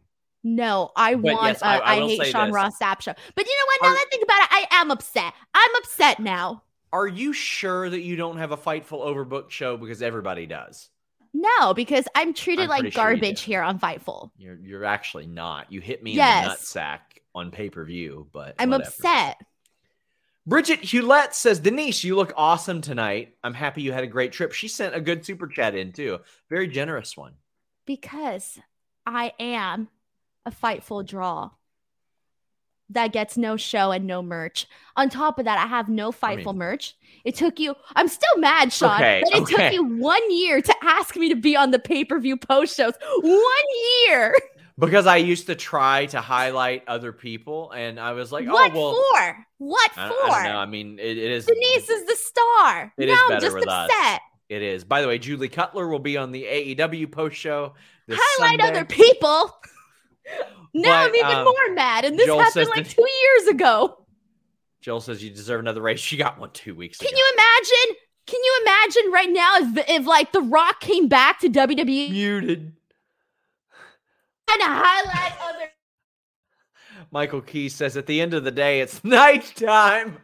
[0.44, 2.56] No, I But want yes, a I- I, I will hate Sean this.
[2.56, 3.14] Ross Sapp show.
[3.36, 3.82] But you know what?
[3.82, 5.34] Now Are- that I think about it, I am upset.
[5.54, 6.64] I'm upset now.
[6.94, 10.90] Are you sure that you don't have a Fightful Overbooked show because everybody does?
[11.34, 14.32] No, because I'm treated I'm like pretty sure garbage here on Fightful.
[14.38, 15.72] You're you're actually not.
[15.72, 16.44] You hit me Yes.
[16.46, 17.00] in the nutsack
[17.36, 18.88] on pay per view, but I'm whatever.
[18.90, 19.38] upset.
[20.48, 23.36] Bridget Hewlett says, Denise, you look awesome tonight.
[23.44, 24.52] I'm happy you had a great trip.
[24.54, 26.20] She sent a good super chat in too.
[26.50, 27.34] Very generous one.
[27.86, 28.58] because
[29.06, 29.90] I am
[30.50, 31.52] a fightful draw
[32.92, 34.66] that gets no show and no merch.
[34.96, 36.96] On top of that, I have no I fightful mean- merch.
[37.24, 39.56] It took you, I'm still mad, Sean, Okay, that it okay.
[39.56, 42.76] took you one year to ask me to be on the pay per view post
[42.78, 42.94] shows.
[43.22, 43.66] One
[44.08, 44.34] year.
[44.80, 48.72] Because I used to try to highlight other people, and I was like, oh, what
[48.74, 48.94] oh well.
[48.94, 49.46] for?
[49.58, 50.32] What I, for?
[50.32, 50.60] I don't know.
[50.60, 51.46] I mean, it, it is.
[51.46, 52.94] Denise is the star.
[52.98, 53.90] It now is I'm just with us.
[53.92, 54.22] upset.
[54.48, 54.86] It is.
[54.86, 57.74] By the way, Julie Cutler will be on the AEW post show.
[58.08, 58.80] This Highlight Sunday.
[58.80, 59.54] other people.
[60.74, 62.06] Now I'm even um, more mad.
[62.06, 64.06] And this Joel happened like that- two years ago.
[64.82, 66.00] Jill says you deserve another race.
[66.00, 67.08] She got one two weeks ago.
[67.10, 67.20] Can ago.
[67.20, 67.98] you imagine?
[68.28, 72.74] Can you imagine right now if, if like The Rock came back to WWE muted?
[74.52, 75.66] and highlight other?
[77.12, 80.18] Michael Key says at the end of the day, it's nighttime.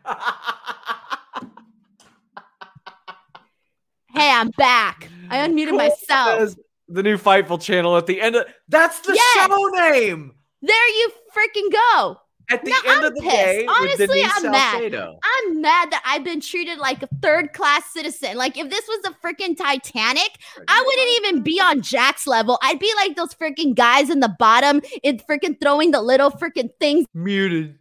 [4.13, 5.09] Hey, I'm back.
[5.29, 6.39] I unmuted myself.
[6.39, 9.47] says the new Fightful channel at the end of that's the Yes.
[9.47, 10.33] show name.
[10.61, 12.17] There you freaking go.
[12.51, 13.35] At the No, end I'm of the pissed.
[13.35, 14.93] day, Honestly, I'm mad.
[14.93, 18.37] I'm mad that I've been treated like a third class citizen.
[18.37, 20.29] Like if this was the freaking Titanic,
[20.67, 22.59] I wouldn't even be on Jack's level.
[22.61, 26.69] I'd be like those freaking guys in the bottom in freaking throwing the little freaking
[26.79, 27.07] things.
[27.15, 27.79] muted.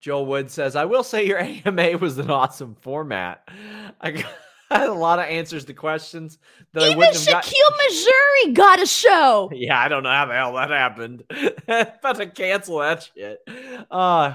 [0.00, 3.48] Joel Wood says, "I will say your AMA was an awesome format.
[4.00, 4.32] I got,
[4.88, 6.38] a lot of answers to questions
[6.72, 7.44] that I Even wouldn't have got.
[7.44, 9.50] Shakiel Mahjouri got a show.
[9.58, 11.24] Yeah, I don't know how the hell that happened.
[11.68, 13.40] About to cancel that shit.
[13.90, 14.34] Uh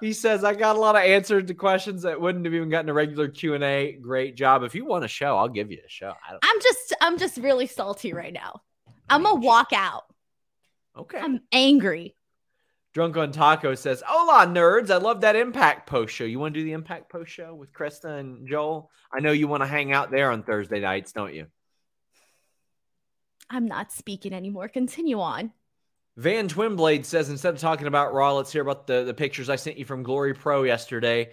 [0.00, 2.88] he says I got a lot of answers to questions that wouldn't have even gotten
[2.90, 3.92] a regular Q and A.
[3.92, 4.62] Great job.
[4.62, 6.12] If you want a show, I'll give you a show.
[6.26, 8.62] I don't, I'm just I'm just really salty right now.
[9.08, 10.04] I'm gonna walk out.
[10.96, 11.18] okay.
[11.18, 12.16] I'm angry.
[12.94, 14.88] Drunk on Taco says, "Hola, nerds!
[14.88, 16.22] I love that Impact post show.
[16.24, 18.88] You want to do the Impact post show with Krista and Joel?
[19.12, 21.46] I know you want to hang out there on Thursday nights, don't you?"
[23.50, 24.68] I'm not speaking anymore.
[24.68, 25.52] Continue on.
[26.16, 29.56] Van Twinblade says, "Instead of talking about Raw, let's hear about the the pictures I
[29.56, 31.32] sent you from Glory Pro yesterday."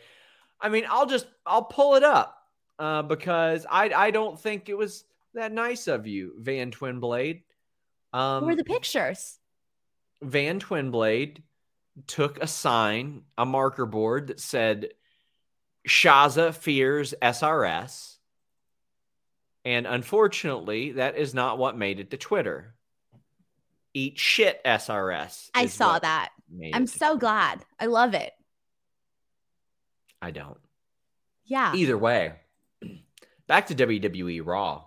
[0.60, 2.38] I mean, I'll just I'll pull it up
[2.80, 5.04] uh, because I I don't think it was
[5.36, 7.44] that nice of you, Van Twinblade.
[8.14, 9.38] Um, Where are the pictures?
[10.24, 11.38] Van Twinblade
[12.08, 14.90] took a sign, a marker board that said
[15.88, 18.18] Shaza fears SRS.
[19.64, 22.74] And unfortunately, that is not what made it to Twitter.
[23.94, 25.50] Eat shit, SRS.
[25.54, 26.30] I saw that.
[26.74, 27.20] I'm so Twitter.
[27.20, 27.66] glad.
[27.80, 28.32] I love it.
[30.22, 30.58] I don't.
[31.46, 31.76] Yeah.
[31.76, 32.34] Either way,
[33.48, 34.86] back to WWE Raw.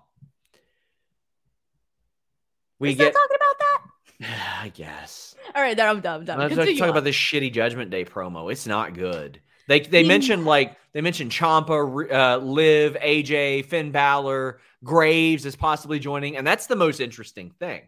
[2.78, 3.83] We get, talking about that?
[4.22, 5.34] I guess.
[5.54, 6.20] All right, then I'm done.
[6.20, 6.38] I'm done.
[6.38, 6.88] Let's talk on.
[6.90, 8.50] about this shitty Judgment Day promo.
[8.50, 9.40] It's not good.
[9.68, 15.56] They they You- mentioned like they mentioned Ciampa, uh, Liv, AJ, Finn Balor, Graves is
[15.56, 17.82] possibly joining, and that's the most interesting thing.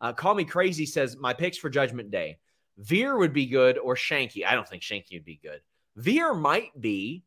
[0.00, 2.38] Uh, Call me crazy says my picks for Judgment Day:
[2.78, 4.44] Veer would be good, or Shanky.
[4.46, 5.60] I don't think Shanky would be good.
[5.96, 7.24] Veer might be,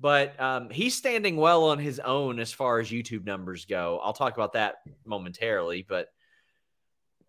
[0.00, 4.00] but um, he's standing well on his own as far as YouTube numbers go.
[4.02, 6.08] I'll talk about that momentarily, but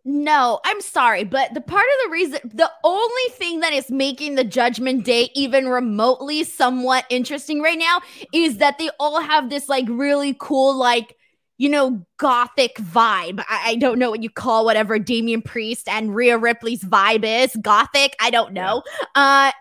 [0.09, 4.35] No, I'm sorry, but the part of the reason, the only thing that is making
[4.35, 7.99] the Judgment Day even remotely somewhat interesting right now
[8.33, 11.17] is that they all have this like really cool, like,
[11.57, 13.43] you know, gothic vibe.
[13.49, 17.53] I, I don't know what you call whatever Damian Priest and Rhea Ripley's vibe is.
[17.61, 18.83] Gothic, I don't know.
[19.13, 19.51] Uh,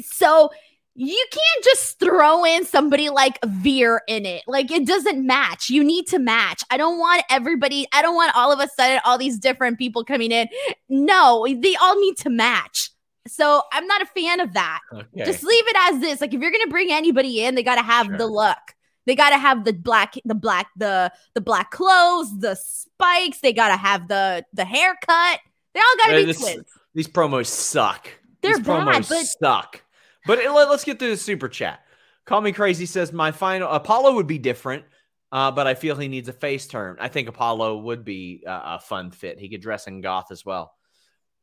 [0.00, 0.50] so
[0.94, 4.42] you can't just throw in somebody like Veer in it.
[4.46, 5.70] Like it doesn't match.
[5.70, 6.62] You need to match.
[6.70, 10.04] I don't want everybody, I don't want all of a sudden all these different people
[10.04, 10.48] coming in.
[10.88, 12.90] No, they all need to match.
[13.26, 14.80] So I'm not a fan of that.
[14.92, 15.24] okay.
[15.24, 16.20] Just leave it as this.
[16.20, 18.26] Like if you're gonna bring anybody in, they gotta have the Sure.
[18.26, 18.58] look.
[19.06, 23.38] They gotta have the black, the black, the the black clothes, the spikes.
[23.40, 25.40] They gotta have the the haircut.
[25.72, 26.66] They all gotta be this- twins.
[26.94, 28.08] These promos suck.
[28.42, 29.81] They're These bad, promos but- suck.
[30.26, 31.80] But it- let, us get through the super chat.
[32.24, 34.84] Call me crazy says my final Apollo would be different,
[35.32, 36.96] uh, but I feel he needs a face turn.
[37.00, 39.40] I think Apollo would be uh, a fun fit.
[39.40, 40.72] He could dress in goth as well.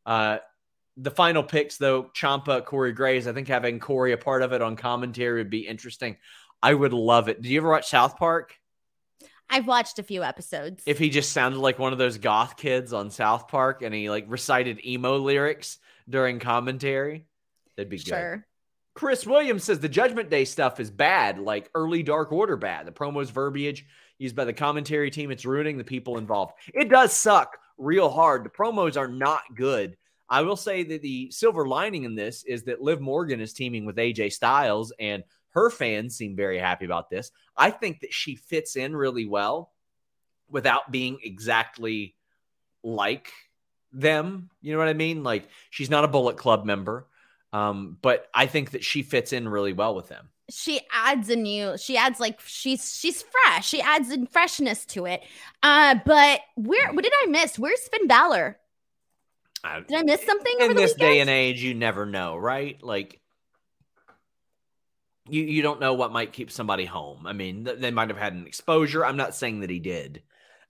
[0.06, 0.38] Uh,
[0.96, 3.28] the final picks though, Ciampa, Corey Graves.
[3.28, 6.18] I think having Corey a part of it on commentary would be interesting.
[6.62, 7.42] I would love it.
[7.42, 8.56] Do you ever watch South Park?
[9.50, 10.84] I've watched a few episodes.
[10.86, 14.10] If he just sounded like one of those goth kids on South Park and he
[14.10, 17.26] like recited emo lyrics during commentary,
[17.76, 18.44] that'd be good.
[18.93, 22.86] Chris Williams says the Judgment Day stuff is bad, like early Dark Order bad.
[22.86, 23.86] The promos verbiage
[24.17, 26.54] used by the commentary team, it's ruining the people involved.
[26.73, 28.43] It does suck real hard.
[28.43, 29.95] The promos are not good.
[30.30, 33.86] I will say that the silver lining in this is that Liv Morgan is teaming
[33.86, 37.32] with AJ Styles, and her fans seem very happy about this.
[37.58, 39.71] I think that she fits in really well
[40.49, 42.15] without being exactly
[42.84, 43.32] like
[43.91, 44.49] them.
[44.62, 45.23] You know what I mean?
[45.23, 47.08] Like she's not a Bullet Club member.
[47.52, 50.30] Um, but I think that she fits in really well with them.
[50.52, 51.78] She adds a new.
[51.78, 53.68] She adds like she's she's fresh.
[53.68, 55.22] She adds in freshness to it.
[55.62, 56.92] Uh, but where?
[56.92, 57.60] What did I miss?
[57.60, 58.58] Where's Finn Balor?
[59.64, 62.36] I- Did I miss something over in the this day and age, you never know,
[62.38, 62.82] right?
[62.82, 63.20] Like
[65.30, 67.28] you you don't know what might keep somebody home.
[67.28, 69.06] I mean, th- they might have had an exposure.
[69.06, 70.24] I'm not saying that he did.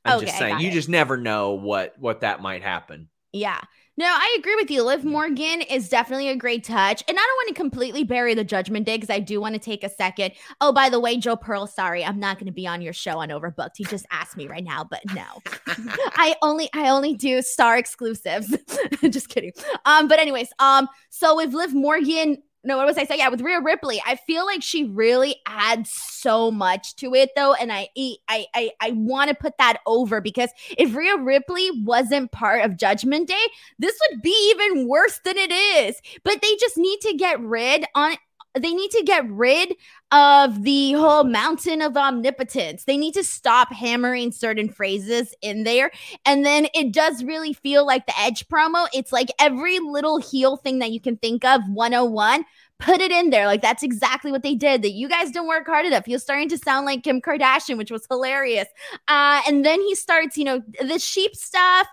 [0.06, 0.74] I'm just saying you it.
[0.74, 3.10] just never know what what that might happen.
[3.32, 3.60] Yeah.
[4.00, 4.82] No, I agree with you.
[4.82, 7.04] Liv Morgan is definitely a great touch.
[7.06, 9.60] And I don't want to completely bury the judgment day because I do want to
[9.60, 10.32] take a second.
[10.62, 13.20] Oh, by the way, Joe Pearl, sorry, I'm not going to be on your show
[13.20, 13.72] on Overbooked.
[13.76, 15.26] He just asked me right now, but no.
[16.16, 18.56] I only I only do star exclusives.
[19.10, 19.52] just kidding.
[19.84, 23.20] Um, but anyways, um, so with Liv Morgan, no, what was I saying?
[23.20, 27.54] Yeah, with Rhea Ripley, I feel like she really adds so much to it though.
[27.54, 32.32] And I I I I want to put that over because if Rhea Ripley wasn't
[32.32, 33.46] part of Judgment Day,
[33.78, 36.02] this would be even worse than it is.
[36.24, 38.18] But they just need to get rid on
[38.60, 39.76] they need to get rid
[40.12, 42.86] of the whole mountain of omnipotence.
[42.86, 45.92] They need to stop hammering certain phrases in there.
[46.26, 48.88] And then it does really feel like the Edge promo.
[48.94, 52.46] It's like every little heel thing that you can think of 101,
[52.80, 53.46] put it in there.
[53.46, 54.82] Like that's exactly what they did.
[54.82, 56.08] That you guys don't work hard enough.
[56.08, 58.68] You're starting to sound like Kim Kardashian, which was hilarious.
[59.08, 61.88] Uh, and then he starts, you know, the sheep stuff.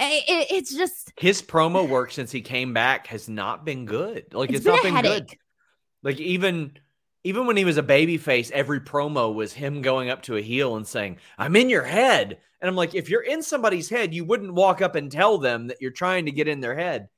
[0.00, 4.32] It, it's just his promo work since he came back has not been good.
[4.32, 5.28] Like it's, it's been not a been headache.
[5.28, 5.38] good.
[6.02, 6.72] Like even
[7.24, 10.40] even when he was a baby face, every promo was him going up to a
[10.40, 12.38] heel and saying, I'm in your head.
[12.60, 15.66] And I'm like, if you're in somebody's head, you wouldn't walk up and tell them
[15.66, 17.08] that you're trying to get in their head.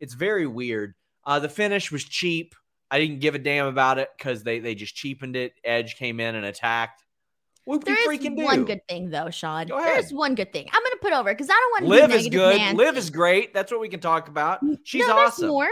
[0.00, 0.94] It's very weird.
[1.24, 2.54] Uh, the finish was cheap.
[2.90, 5.54] I didn't give a damn about it because they, they just cheapened it.
[5.64, 7.02] Edge came in and attacked.
[7.64, 8.34] What There you is do?
[8.44, 9.68] one good thing though, Sean.
[9.68, 10.68] There's one good thing.
[10.70, 12.56] I'm gonna put over because I don't want to Liv be is good.
[12.58, 12.76] Nancy.
[12.76, 13.54] Liv is great.
[13.54, 14.60] That's what we can talk about.
[14.82, 15.48] She's no, awesome.
[15.48, 15.68] More.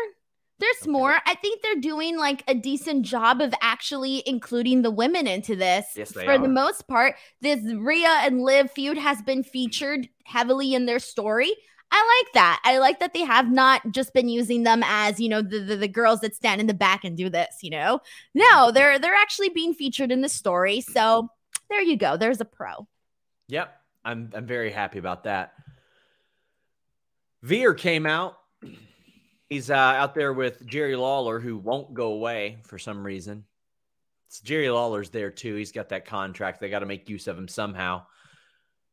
[0.63, 0.93] There's Okay.
[0.93, 1.19] more.
[1.27, 5.87] I think they're doing like a decent job of actually including the women into this.
[5.97, 10.75] Yes, they For the most part, this Rhea and Liv feud has been featured heavily
[10.75, 11.53] in their story.
[11.91, 12.63] I like that.
[12.65, 15.77] I like that they have not just been using them as, you know, the, the,
[15.77, 18.01] the girls that stand in the back and do this, you know.
[18.33, 20.81] No, they're they're actually being featured in the story.
[20.81, 21.29] So
[21.69, 22.17] there you go.
[22.17, 22.87] There's a pro.
[23.49, 23.77] Yep.
[24.05, 25.55] I'm I'm very happy about that.
[27.43, 28.39] Veer came out.
[29.53, 33.45] He's uh, out there with Jerry Lawler, who won't go away for some reason.
[34.29, 35.55] It's Jerry Lawler's there too.
[35.57, 36.59] He's got that contract.
[36.59, 38.07] They got to make use of him somehow.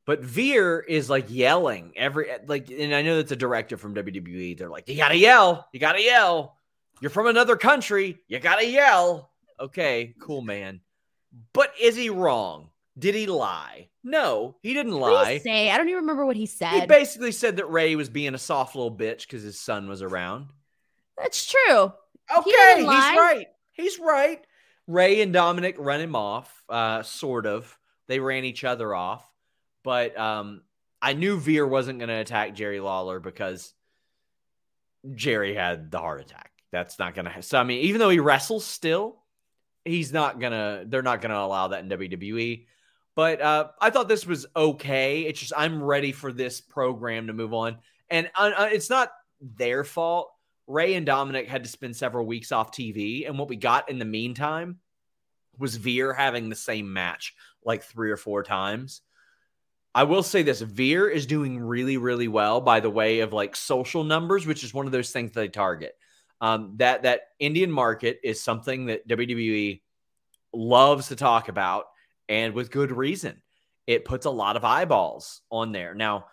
[0.06, 4.58] But Veer is like yelling every like, and I know that's a director from WWE.
[4.58, 6.58] They're like, you gotta yell, you gotta yell.
[7.00, 9.32] You're from another country, you gotta yell.
[9.62, 10.82] Okay, cool, man.
[11.54, 12.69] But is he wrong?
[13.00, 13.90] Did he lie?
[14.04, 15.34] No, he didn't What did lie.
[15.34, 15.72] he say?
[15.72, 16.82] I don't even remember what he said.
[16.82, 20.02] He basically said that Ray was being a soft little bitch because his son was
[20.02, 20.48] around.
[21.18, 21.94] That's true.
[22.38, 23.48] Okay, didn't he's right.
[23.74, 24.46] He's right.
[24.88, 27.78] Ray and Dominic run him off, uh, sort of.
[28.08, 29.24] They ran each other off.
[29.84, 30.62] But um,
[31.02, 33.74] I knew Veer wasn't going to attack Jerry Lawler because
[35.16, 36.52] Jerry had the heart attack.
[36.72, 37.42] That's not going to.
[37.42, 39.18] So I mean, even though he wrestles still,
[39.86, 40.84] he's not gonna.
[40.86, 42.66] They're not going to allow that in WWE.
[43.16, 45.22] But uh, I thought this was okay.
[45.22, 47.78] It's just I'm ready for this program to move on,
[48.10, 50.32] and uh, uh, it's not their fault.
[50.68, 54.00] Ray and Dominic had to spend several weeks off TV, and what we got in
[54.00, 54.80] the meantime
[55.58, 59.02] was Veer having the same match like three or four times.
[59.94, 63.56] I will say this Veer is doing really, really well by the way of like
[63.56, 65.98] social numbers, which is one of those things they target.
[66.42, 69.82] Um, that that Indian market is something that WWE
[70.54, 71.88] loves to talk about,
[72.30, 73.42] and with good reason.
[73.88, 75.96] It puts a lot of eyeballs on there.
[75.96, 76.28] Now,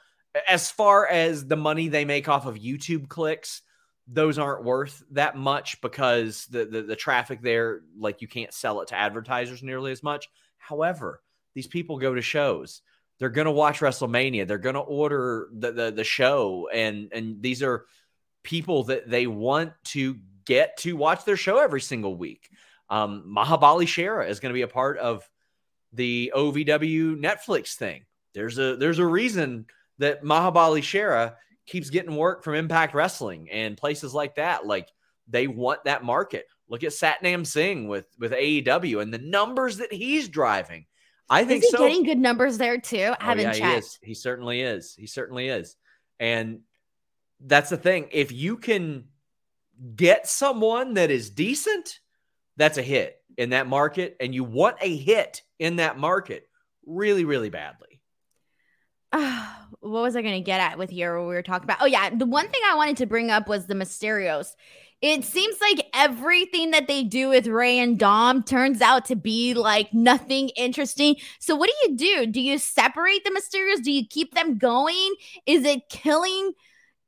[0.47, 3.63] as far as the money they make off of YouTube clicks,
[4.07, 8.83] those aren't worth that much because the, the the traffic there, like you can't sell
[8.83, 10.29] it to advertisers nearly as much.
[10.59, 11.23] However,
[11.55, 12.83] these people go to shows.
[13.19, 14.47] They're gonna watch WrestleMania.
[14.47, 17.87] They're gonna order the the, the show, and and these are
[18.43, 22.49] people that they want to get to watch their show every single week.
[22.89, 25.29] Um, Mahabali Shera is going to be a part of
[25.93, 28.05] the OVW Netflix thing.
[28.35, 29.67] There's a there's a reason
[29.99, 34.67] that Mahabali Shera keeps getting work from Impact Wrestling and places like that.
[34.67, 34.89] Like
[35.29, 36.47] they want that market.
[36.69, 40.87] Look at Satnam Singh with with AEW and the numbers that he's driving.
[41.29, 41.79] I think Is he so.
[41.89, 42.99] getting good numbers there too?
[42.99, 43.79] I Oh, haven't yeah, He, checked.
[43.79, 43.99] is.
[44.03, 44.95] he certainly is.
[44.95, 45.77] He certainly is.
[46.21, 46.61] And
[47.41, 48.09] that's the thing.
[48.13, 49.07] If you can
[49.97, 51.99] get someone that is decent,
[52.57, 54.17] that's a hit in that market.
[54.21, 56.49] And you want a hit in that market
[56.87, 58.01] really, really badly.
[59.13, 61.19] what was I going to get at with here?
[61.19, 61.79] What we were talking about?
[61.81, 64.55] Oh yeah, the one thing I wanted to bring up was the Mysterios.
[65.03, 69.53] It seems like everything that they do with Ray and Dom turns out to be
[69.53, 71.17] like nothing interesting.
[71.39, 72.27] So what do you do?
[72.27, 73.83] Do you separate the Mysterios?
[73.83, 75.15] Do you keep them going?
[75.45, 76.53] Is it killing?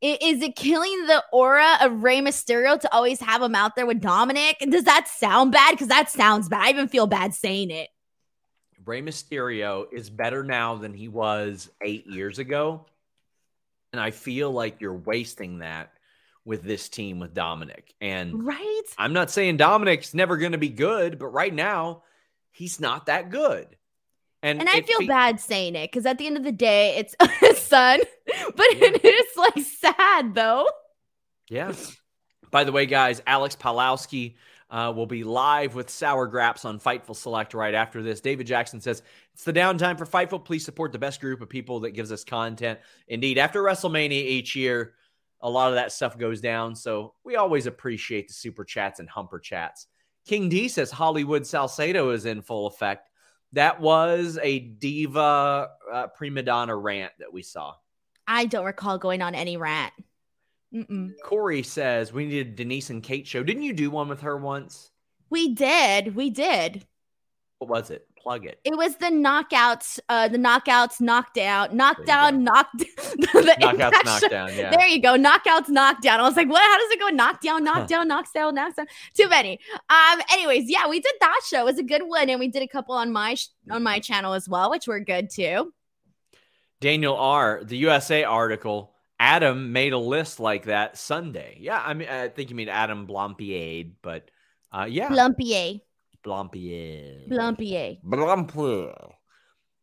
[0.01, 4.01] Is it killing the aura of Rey Mysterio to always have him out there with
[4.01, 4.59] Dominic?
[4.61, 5.73] Does that sound bad?
[5.73, 6.63] Because that sounds bad.
[6.63, 7.89] I even feel bad saying it.
[8.85, 12.87] Rey Mysterio is better now than he was eight years ago.
[13.93, 15.93] And I feel like you're wasting that
[16.45, 17.93] with this team with Dominic.
[18.01, 18.83] And Right?
[18.97, 22.05] I'm not saying Dominic's never going to be good, but right now
[22.53, 23.67] he's not that good.
[24.43, 26.97] And, And I feel fe- bad saying it because at the end of the day,
[26.97, 28.01] it's his son.
[28.55, 30.69] But it is like sad though.
[31.49, 31.73] Yeah.
[32.51, 34.35] By the way, guys, Alex Pawlowski
[34.71, 38.21] uh, will be live with Sour Grapes on Fightful Select right after this.
[38.21, 40.45] David Jackson says it's the downtime for Fightful.
[40.45, 42.79] Please support the best group of people that gives us content.
[43.09, 44.95] Indeed, after WrestleMania each year,
[45.41, 46.75] a lot of that stuff goes down.
[46.75, 49.87] So we always appreciate the super chats and humper chats.
[50.27, 53.08] King D says Hollywood Salcedo is in full effect.
[53.53, 57.75] That was a diva uh, prima donna rant that we saw.
[58.27, 59.93] I don't recall going on any rant.
[60.75, 61.13] Mm-mm.
[61.25, 63.43] Corey says we need a Denise and Kate show.
[63.43, 64.91] Didn't you do one with her once?
[65.31, 66.15] We did.
[66.15, 66.87] We did.
[67.59, 68.07] What was it?
[68.21, 68.61] Plug it.
[68.65, 72.53] It was the knockouts, uh, the knockouts, knockdown, you knockdown, go.
[72.53, 72.79] knocked.
[73.17, 74.31] the Knockouts.
[74.31, 74.71] Yeah.
[74.71, 75.17] There you go.
[75.17, 76.21] Knockouts, knockdown.
[76.21, 76.63] I was like, what?
[76.63, 77.09] How does it go?
[77.09, 78.87] Knockdown, knockdown, knockdown, knockdown.
[79.15, 79.61] Too many.
[79.89, 80.21] Um.
[80.33, 81.61] Anyways, yeah, we did that show.
[81.61, 83.99] It was a good one, and we did a couple on my sh- on my
[84.01, 85.73] channel as well, which were good too.
[86.81, 87.63] Daniel R.
[87.65, 88.95] The USA article.
[89.21, 91.59] Adam made a list like that Sunday.
[91.61, 94.31] Yeah, I mean, I think you mean Adam Blompier, but
[94.73, 95.81] uh, yeah, Blumpier,
[96.25, 97.29] Blompier.
[97.29, 97.99] Blumpier.
[98.03, 99.13] Blompier.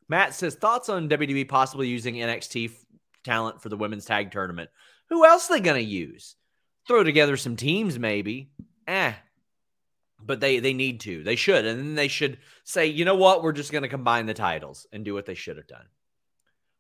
[0.08, 2.86] Matt says thoughts on WWE possibly using NXT f-
[3.24, 4.70] talent for the women's tag tournament.
[5.10, 6.36] Who else they gonna use?
[6.88, 8.52] Throw together some teams, maybe.
[8.88, 9.14] Eh.
[10.24, 11.24] But they they need to.
[11.24, 13.44] They should, and then they should say, you know what?
[13.44, 15.86] We're just gonna combine the titles and do what they should have done.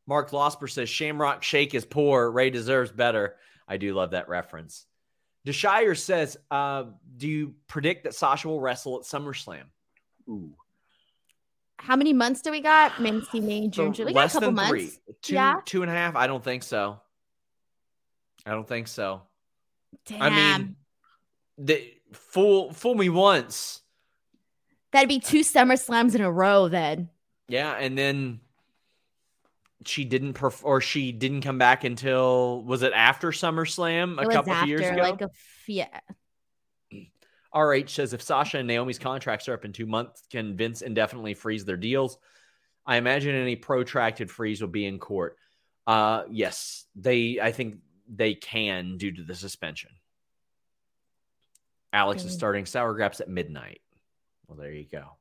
[0.07, 2.29] Mark Losper says Shamrock Shake is poor.
[2.29, 3.37] Ray deserves better.
[3.67, 4.85] I do love that reference.
[5.45, 6.85] Deshire says, uh,
[7.17, 9.63] do you predict that Sasha will wrestle at SummerSlam?
[10.27, 10.53] Ooh.
[11.77, 12.99] How many months do we got?
[12.99, 14.05] May, May, June, So July.
[14.07, 14.69] We got a less couple than months.
[14.69, 14.91] three.
[15.21, 15.55] Two, Yeah.
[15.65, 16.15] two and a half.
[16.15, 16.99] I don't think so.
[18.45, 19.21] I don't think so.
[20.05, 20.21] Damn.
[20.21, 20.75] I mean,
[21.57, 23.81] the fool fool me once.
[24.91, 27.09] that'd be two Summer Slams in a row then.
[27.47, 28.39] Yeah, and then
[29.85, 34.53] she didn't perf- or she didn't come back until was it after SummerSlam a couple
[34.53, 35.01] of after years ago?
[35.01, 35.99] like a f- yeah.
[37.55, 41.33] RH says if Sasha and Naomi's contracts are up in two months, can Vince indefinitely
[41.33, 42.17] freeze their deals?
[42.85, 45.37] I imagine any protracted freeze will be in court.
[45.87, 47.39] Uh, yes, they.
[47.41, 49.91] I think they can due to the suspension.
[51.93, 53.81] Alex is starting sour grapes at midnight.
[54.47, 55.17] Well, there you go.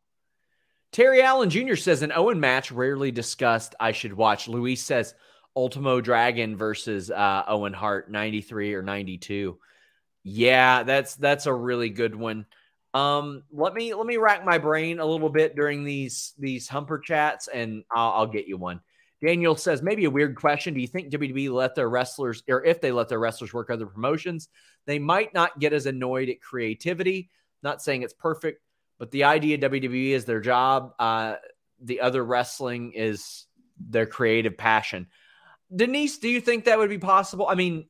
[0.94, 1.74] Terry Allen Jr.
[1.74, 3.74] says an Owen match rarely discussed.
[3.80, 4.46] I should watch.
[4.46, 5.12] Luis says
[5.56, 9.58] Ultimo Dragon versus uh, Owen Hart, ninety three or ninety two.
[10.22, 12.46] Yeah, that's that's a really good one.
[12.94, 17.00] Um, let me let me rack my brain a little bit during these these humper
[17.00, 18.80] chats, and I'll, I'll get you one.
[19.20, 20.74] Daniel says maybe a weird question.
[20.74, 23.86] Do you think WWE let their wrestlers, or if they let their wrestlers work other
[23.86, 24.48] promotions,
[24.86, 27.30] they might not get as annoyed at creativity?
[27.64, 28.60] Not saying it's perfect,
[28.98, 30.94] but the idea WWE is their job.
[30.98, 31.36] Uh,
[31.80, 33.46] the other wrestling is
[33.78, 35.08] their creative passion.
[35.74, 37.46] Denise, do you think that would be possible?
[37.48, 37.86] I mean,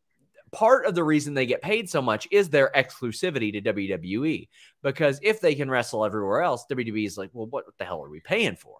[0.53, 4.49] part of the reason they get paid so much is their exclusivity to WWE.
[4.83, 8.11] Because if they can wrestle everywhere else, WWE is like, well, what the hell are
[8.11, 8.77] we paying for?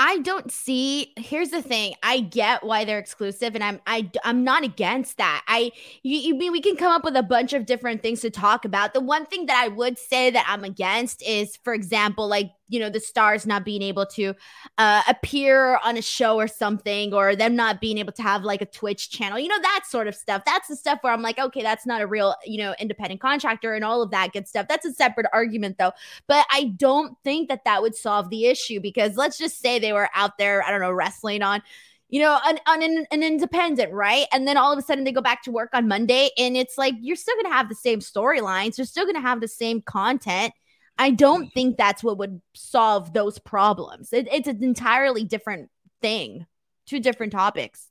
[0.00, 1.12] I don't see.
[1.16, 1.94] Here's the thing.
[2.04, 5.42] I get why they're exclusive, and I'm I I'm not against that.
[5.48, 5.72] I
[6.04, 8.64] you, you mean we can come up with a bunch of different things to talk
[8.64, 8.94] about.
[8.94, 12.80] The one thing that I would say that I'm against is, for example, like you
[12.80, 14.34] know the stars not being able to
[14.78, 18.62] uh, appear on a show or something, or them not being able to have like
[18.62, 19.38] a Twitch channel.
[19.38, 20.42] You know that sort of stuff.
[20.46, 23.74] That's the stuff where I'm like, okay, that's not a real you know independent contractor
[23.74, 24.66] and all of that good stuff.
[24.68, 25.92] That's a separate argument though.
[26.26, 29.92] But I don't think that that would solve the issue because let's just say they
[29.92, 31.62] were out there, I don't know, wrestling on,
[32.08, 34.26] you know, an, an, an independent, right?
[34.32, 36.78] And then all of a sudden they go back to work on Monday and it's
[36.78, 40.52] like you're still to have the same storylines, you're still to have the same content.
[40.98, 44.12] I don't think that's what would solve those problems.
[44.12, 45.70] It, it's an entirely different
[46.02, 46.46] thing,
[46.86, 47.86] two different topics.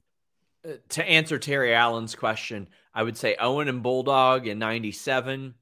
[0.68, 5.53] Uh, to answer Terry Allen's question, I would say Owen and Bulldog in 97.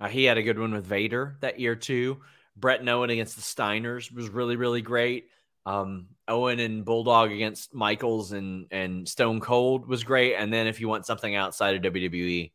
[0.00, 2.20] Uh, he had a good one with Vader that year, too.
[2.56, 5.28] Brett and Owen against the Steiners was really, really great.
[5.64, 10.34] Um, Owen and Bulldog against Michaels and, and Stone Cold was great.
[10.34, 12.52] And then if you want something outside of WWE,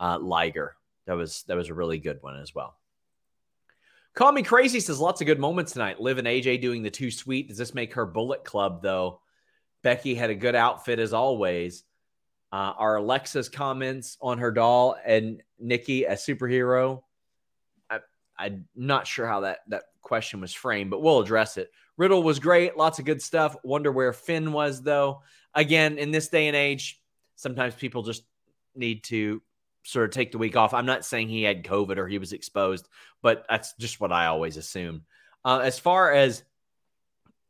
[0.00, 0.76] uh, Liger.
[1.06, 2.76] That was that was a really good one as well.
[4.16, 6.00] Call me crazy says lots of good moments tonight.
[6.00, 7.48] Liv and AJ doing the Too Sweet.
[7.48, 9.20] Does this make her Bullet Club though?
[9.82, 11.84] Becky had a good outfit as always.
[12.50, 17.02] Uh, our Alexa's comments on her doll and Nikki a superhero.
[17.90, 18.00] I,
[18.38, 21.70] I'm not sure how that that question was framed, but we'll address it.
[21.98, 23.54] Riddle was great, lots of good stuff.
[23.64, 25.20] Wonder where Finn was though.
[25.54, 27.02] Again, in this day and age,
[27.34, 28.22] sometimes people just
[28.74, 29.42] need to
[29.86, 30.74] sort of take the week off.
[30.74, 32.88] I'm not saying he had COVID or he was exposed,
[33.22, 35.02] but that's just what I always assume.
[35.44, 36.42] Uh, as far as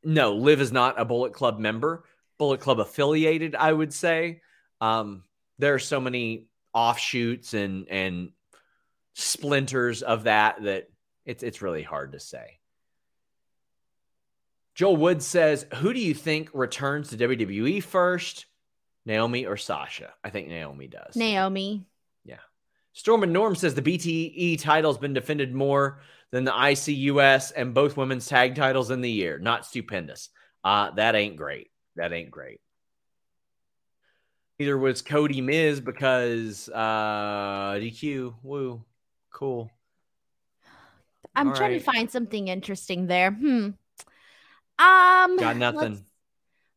[0.05, 2.05] no, Liv is not a Bullet Club member,
[2.39, 4.43] Bullet Club affiliated, I would say.
[4.81, 5.25] Um,
[5.59, 8.31] there are so many offshoots and and
[9.15, 10.91] splinters of that that
[11.25, 12.59] it's it's really hard to say.
[14.75, 18.45] Joel Wood says, "Who do you think returns to WWE first,
[19.07, 21.17] Naomi or Sasha?" I think Naomi does.
[21.17, 21.87] Naomi.
[22.97, 27.75] Storm and Norm says the BTE title has been defended more than the ICUS and
[27.75, 29.39] both women's tag titles in the year.
[29.39, 30.31] Not stupendous.
[30.65, 31.69] Uh, that ain't great.
[31.97, 32.59] That ain't great.
[34.59, 38.37] Neither was Cody Miz because uh DQ.
[38.43, 38.83] Woo.
[39.31, 39.71] Cool.
[41.35, 41.85] I'm All trying right.
[41.85, 43.31] to find something interesting there.
[43.31, 43.73] Hmm.
[44.79, 45.37] Um.
[45.37, 46.03] Got nothing.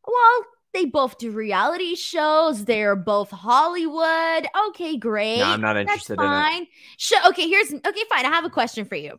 [0.06, 2.64] Well, they both do reality shows.
[2.64, 4.46] They're both Hollywood.
[4.68, 5.38] Okay, great.
[5.38, 6.28] No, I'm not That's interested in it.
[6.28, 6.66] fine.
[6.96, 7.18] Sure.
[7.28, 8.04] Okay, here's okay.
[8.08, 8.26] Fine.
[8.26, 9.18] I have a question for you.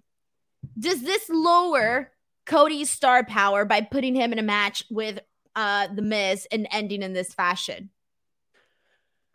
[0.80, 2.12] Does this lower
[2.46, 5.20] Cody's star power by putting him in a match with
[5.56, 7.90] uh the Miz and ending in this fashion?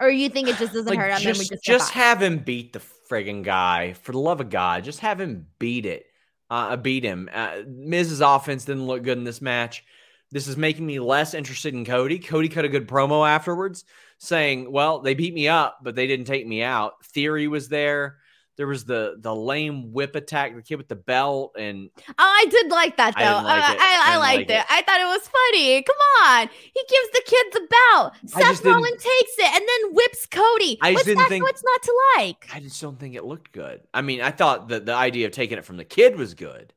[0.00, 1.20] Or you think it just doesn't Like, hurt him?
[1.22, 3.94] just we just, just have him beat the friggin' guy.
[3.94, 6.06] For the love of God, just have him beat it.
[6.50, 7.28] Uh, beat him.
[7.32, 9.84] Uh, Miz's offense didn't look good in this match.
[10.32, 12.18] This is making me less interested in Cody.
[12.18, 13.84] Cody cut a good promo afterwards,
[14.18, 18.18] saying, "Well, they beat me up, but they didn't take me out." Theory was there.
[18.56, 22.46] There was the the lame whip attack, the kid with the belt, and Oh, I
[22.50, 23.30] did like that I though.
[23.34, 23.62] didn't like.
[23.62, 24.60] I, I I, liked like it.
[24.60, 24.66] it.
[24.70, 25.82] I thought it was funny.
[25.82, 28.12] Come on, he gives the kid the belt.
[28.34, 30.78] I Seth Rollins takes it and then whips Cody.
[30.82, 32.48] I what's didn't think- What's not to like?
[32.54, 33.82] I just don't think it looked good.
[33.92, 36.72] I mean, I thought that the idea of taking it from the kid was good.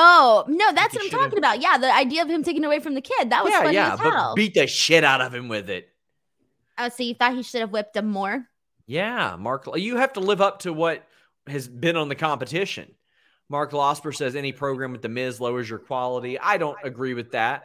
[0.00, 1.60] Oh no, that's what I'm talking about.
[1.60, 3.94] Yeah, the idea of him taking away from the kid that was yeah, funny yeah,
[3.94, 4.34] as but hell.
[4.36, 5.88] beat the shit out of him with it.
[6.78, 8.46] oh, so you thought he should have whipped him more?
[8.86, 11.04] Yeah, Mark, you have to live up to what
[11.48, 12.94] has been on the competition.
[13.48, 16.38] Mark Losper says any program with the Miz lowers your quality.
[16.38, 17.64] I don't agree with that.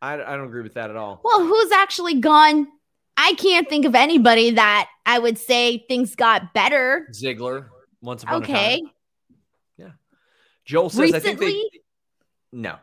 [0.00, 1.20] I, I don't agree with that at all.
[1.24, 2.68] Well, who's actually gone?
[3.16, 7.08] I can't think of anybody that I would say things got better.
[7.12, 7.66] Ziggler,
[8.02, 8.90] once upon a Okay, time.
[10.66, 11.62] Joel says I think they
[12.52, 12.76] no.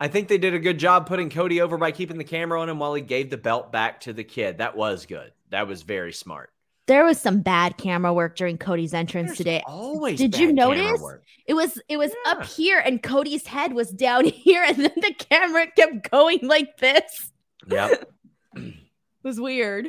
[0.00, 2.68] I think they did a good job putting Cody over by keeping the camera on
[2.68, 4.58] him while he gave the belt back to the kid.
[4.58, 5.32] That was good.
[5.50, 6.50] That was very smart.
[6.86, 9.62] There was some bad camera work during Cody's entrance There's today.
[9.66, 10.18] Always.
[10.18, 11.02] Did you notice?
[11.46, 12.32] It was it was Yeah.
[12.32, 16.78] up here and Cody's head was down here and then the camera kept going like
[16.78, 17.32] this.
[17.68, 18.10] Yep.
[18.56, 19.88] It was weird.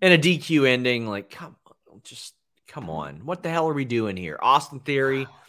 [0.00, 1.06] and a DQ ending.
[1.08, 1.56] Like, come
[1.90, 2.34] on, just
[2.68, 3.26] come on.
[3.26, 4.38] What the hell are we doing here?
[4.40, 5.26] Austin Theory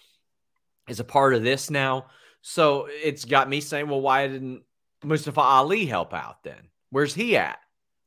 [0.88, 2.07] is a part of this now.
[2.41, 4.63] So it's got me saying, well, why didn't
[5.03, 6.69] Mustafa Ali help out then?
[6.91, 7.57] Where's he at?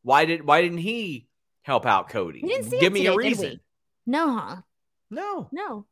[0.03, 1.29] Why did why didn't he
[1.62, 2.41] help out Cody?
[2.43, 3.61] We didn't see Give me today, a reason.
[4.07, 4.57] No, huh?
[5.11, 5.49] No.
[5.53, 5.87] No.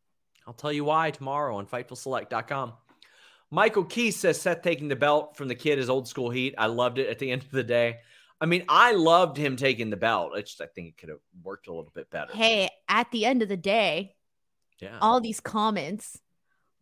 [0.47, 2.72] I'll tell you why tomorrow on FightfulSelect.com.
[3.51, 6.55] Michael Key says Seth taking the belt from the kid is old school heat.
[6.57, 7.99] I loved it at the end of the day.
[8.41, 10.32] I mean, I loved him taking the belt.
[10.37, 12.32] It's just I think it could have worked a little bit better.
[12.32, 14.14] Hey, at the end of the day,
[14.78, 14.99] yeah.
[15.01, 16.18] all these comments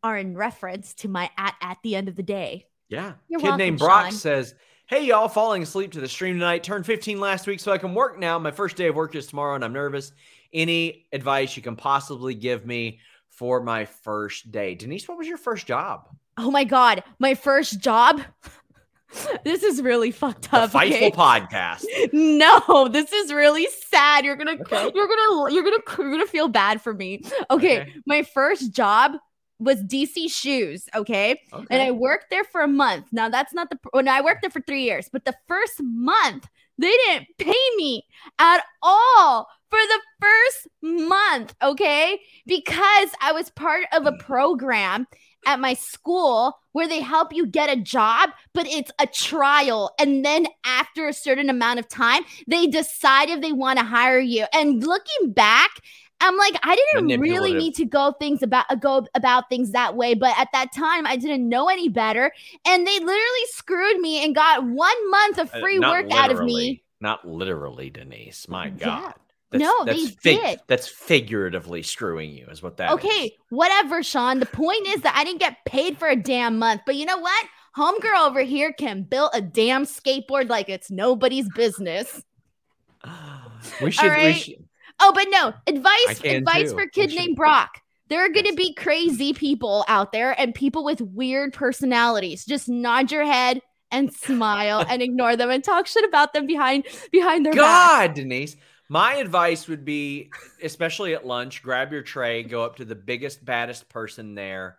[0.05, 2.66] are in reference to my at at the end of the day.
[2.88, 3.14] Yeah.
[3.28, 4.12] You're Kid welcome, named Brock Sean.
[4.12, 4.55] says,
[4.86, 6.62] Hey, y'all, falling asleep to the stream tonight.
[6.62, 8.38] Turned 15 last week, so I can work now.
[8.38, 10.12] My first day of work is tomorrow, and I'm nervous.
[10.52, 13.00] Any advice you can possibly give me
[13.30, 14.74] for my first day?
[14.74, 16.09] Denise, what was your first job?
[16.36, 18.20] Oh my god, my first job.
[19.44, 20.70] this is really fucked The up.
[20.72, 21.11] Fightful okay?
[21.12, 21.84] podcast.
[22.12, 24.24] No, this is really sad.
[24.26, 24.90] You're gonna, Okay.
[24.94, 27.22] you're gonna, you're gonna, you're gonna feel bad for me.
[27.50, 27.94] Okay, Okay.
[28.07, 29.12] my first job
[29.64, 30.88] was DC Shoes.
[30.94, 31.66] Okay, Okay.
[31.70, 33.06] and I worked there for a month.
[33.12, 33.78] Now that's not the.
[33.92, 36.48] Well, no, I worked there for three years, but the first month
[36.78, 38.04] they didn't pay me
[38.38, 41.54] at all for the first month.
[41.62, 44.18] Okay, because I was part of a mm.
[44.18, 45.06] program
[45.46, 49.94] at my school where they help you get a job, but it's a trial.
[49.98, 54.18] And then after a certain amount of time, they decide if they want to hire
[54.18, 54.46] you.
[54.52, 55.70] And looking back,
[56.20, 59.94] I'm like, I didn't really need to go things about uh, go about things that
[59.96, 60.14] way.
[60.14, 62.32] But at that time, I didn't know any better,
[62.66, 66.30] and they literally screwed me and got one month of Uh, free not work out
[66.30, 66.82] of me.
[67.00, 68.48] Not literally, Denise.
[68.48, 68.72] My Yeah.
[69.02, 69.14] God.
[69.52, 70.60] No, that's they fig- did.
[70.66, 72.90] That's figuratively screwing you, is what that.
[72.92, 74.40] Okay, whatever, Sean.
[74.40, 76.80] The point is that I didn't get paid for a damn month.
[76.86, 77.46] But you know what?
[77.76, 82.24] Homegirl over here can build a damn skateboard like it's nobody's business.
[83.82, 84.16] We should.
[84.16, 84.64] We should
[85.07, 86.76] Oh, but no, advice advice too.
[86.78, 87.80] for kid named Brock.
[88.09, 92.44] There are going to be crazy people out there and people with weird personalities.
[92.44, 96.84] Just nod your head and smile and ignore them and talk shit about them behind
[97.12, 97.61] behind their back.
[98.09, 98.57] God, Denise.
[98.90, 100.30] My advice would be,
[100.62, 104.76] especially at lunch, grab your tray, go up to the biggest, baddest person there,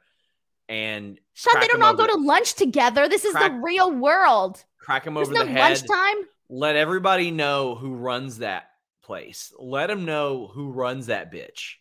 [0.69, 3.09] and Sean, crack they don't all go to lunch together.
[3.09, 4.63] This is Crack- the real world.
[4.79, 5.59] crack them There's over no the head.
[5.59, 6.25] lunchtime.
[6.49, 8.69] Let everybody know who runs that
[9.05, 9.53] place.
[9.57, 11.75] Let them know who runs that bitch.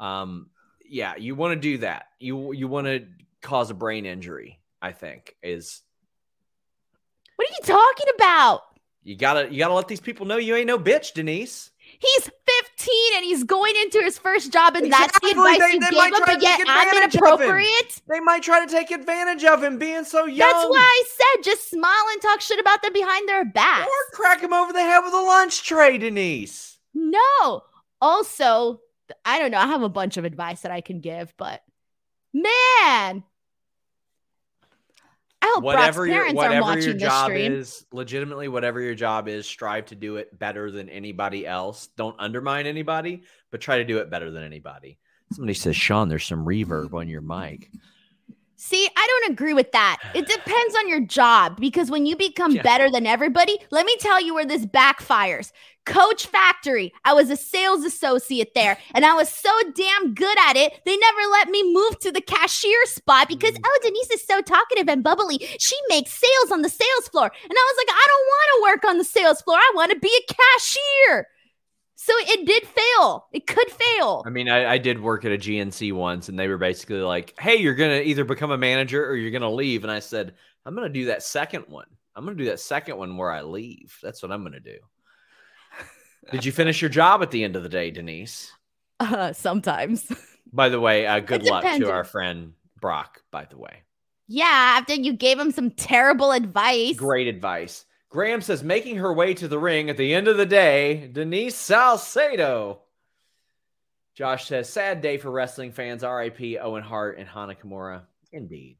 [0.00, 0.50] Um,
[0.88, 2.06] yeah, you want to do that.
[2.18, 3.06] You you want to
[3.42, 4.60] cause a brain injury.
[4.82, 5.82] I think is
[7.36, 8.62] What are you talking about?
[9.02, 11.70] you gotta you gotta let these people know you ain't no bitch, Denise.
[12.00, 15.80] He's 15 and he's going into his first job, and that's the advice They- you
[15.80, 17.26] they gave might him, try but to yet take I'm advantage of him.
[17.26, 18.02] inappropriate.
[18.08, 20.38] They might try to take advantage of him being so young.
[20.50, 23.90] That's why I said just smile and talk shit about them behind their back, Or
[24.12, 26.78] crack him over the head with a lunch tray, Denise.
[26.92, 27.62] No.
[28.00, 28.80] Also,
[29.24, 29.58] I don't know.
[29.58, 31.62] I have a bunch of advice that I can give, but
[32.32, 33.24] man,
[35.44, 37.52] I hope whatever Brock's your parents are whatever watching your this job stream.
[37.52, 41.88] is, legitimately whatever your job is, strive to do it better than anybody else.
[41.98, 44.98] Don't undermine anybody, but try to do it better than anybody.
[45.34, 47.70] Somebody says, Sean, there's some reverb on your mic.
[48.56, 49.98] See, I don't agree with that.
[50.14, 52.62] It depends on your job because when you become Yeah.
[52.62, 55.50] better than everybody, let me tell you where this backfires.
[55.84, 60.56] Coach Factory, I was a sales associate there and I was so damn good at
[60.56, 63.62] it, they never let me move to the cashier spot because, Mm.
[63.66, 65.38] oh, Denise is so talkative and bubbly.
[65.58, 67.24] She makes sales on the sales floor.
[67.26, 69.58] And I was like, I don't want to work on the sales floor.
[69.58, 71.28] I want to be a cashier.
[72.04, 73.28] So it did fail.
[73.32, 74.22] It could fail.
[74.26, 77.32] I mean, I, I did work at a GNC once, and they were basically like,
[77.40, 80.34] "Hey, you're gonna either become a manager or you're gonna leave." And I said,
[80.66, 81.86] "I'm gonna do that second one.
[82.14, 83.96] I'm gonna do that second one where I leave.
[84.02, 84.76] That's what I'm gonna do."
[86.30, 88.52] Did you finish your job at the end of the day, Denise?
[89.00, 90.06] Uh, sometimes.
[90.52, 93.22] By the way, uh, good luck to our friend Brock.
[93.30, 93.82] By the way,
[94.28, 96.96] Yeah, after you gave him some terrible advice.
[96.96, 97.86] great advice.
[98.14, 101.56] Graham says, making her way to the ring at the end of the day, Denise
[101.56, 102.82] Salcedo.
[104.14, 106.04] Josh says, sad day for wrestling fans.
[106.04, 108.02] RIP Owen Hart and Hana Kimura.
[108.30, 108.76] Indeed.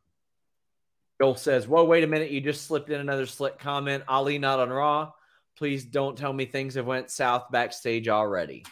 [1.20, 2.30] Joel says, whoa, wait a minute.
[2.30, 4.04] You just slipped in another slick comment.
[4.06, 5.10] Ali not on Raw.
[5.56, 8.64] Please don't tell me things have went south backstage already.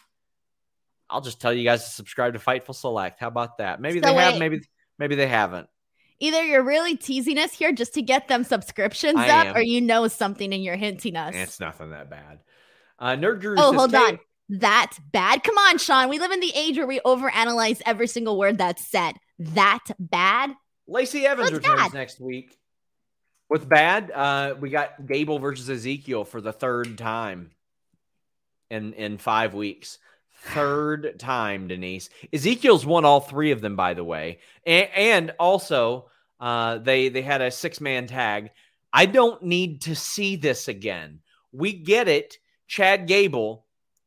[1.10, 3.18] I'll just tell you guys to subscribe to Fightful Select.
[3.18, 3.80] How about that?
[3.80, 4.60] Maybe So they have, maybe
[4.96, 5.66] maybe they haven't.
[6.22, 9.56] Either you're really teasing us here just to get them subscriptions I up, am.
[9.56, 11.34] or you know something and you're hinting us.
[11.34, 12.38] It's nothing that bad.
[12.96, 14.20] Uh, Nerd Guru oh, hold on.
[14.48, 15.42] That bad?
[15.42, 16.08] Come on, Sean.
[16.08, 19.16] We live in the age where we overanalyze every single word that's said.
[19.40, 20.52] That bad?
[20.86, 21.94] Lacey Evans What's returns bad?
[21.94, 22.56] next week.
[23.48, 24.12] What's bad?
[24.12, 27.50] Uh, we got Gable versus Ezekiel for the third time
[28.70, 29.98] in in five weeks.
[30.44, 32.10] Third time, Denise.
[32.32, 36.10] Ezekiel's won all three of them, by the way, and, and also
[36.42, 38.50] uh, they they had a six man tag.
[38.92, 41.20] I don't need to see this again.
[41.52, 42.36] We get it.
[42.66, 43.64] Chad Gable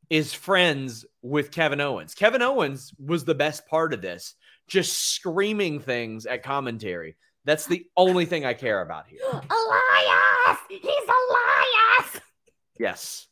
[0.10, 2.14] is friends with Kevin Owens.
[2.14, 4.36] Kevin Owens was the best part of this,
[4.68, 7.16] just screaming things at commentary.
[7.46, 9.20] That's the only thing I care about here.
[9.32, 10.60] Elias!
[10.68, 12.22] He's Elias!
[12.78, 13.28] Yes.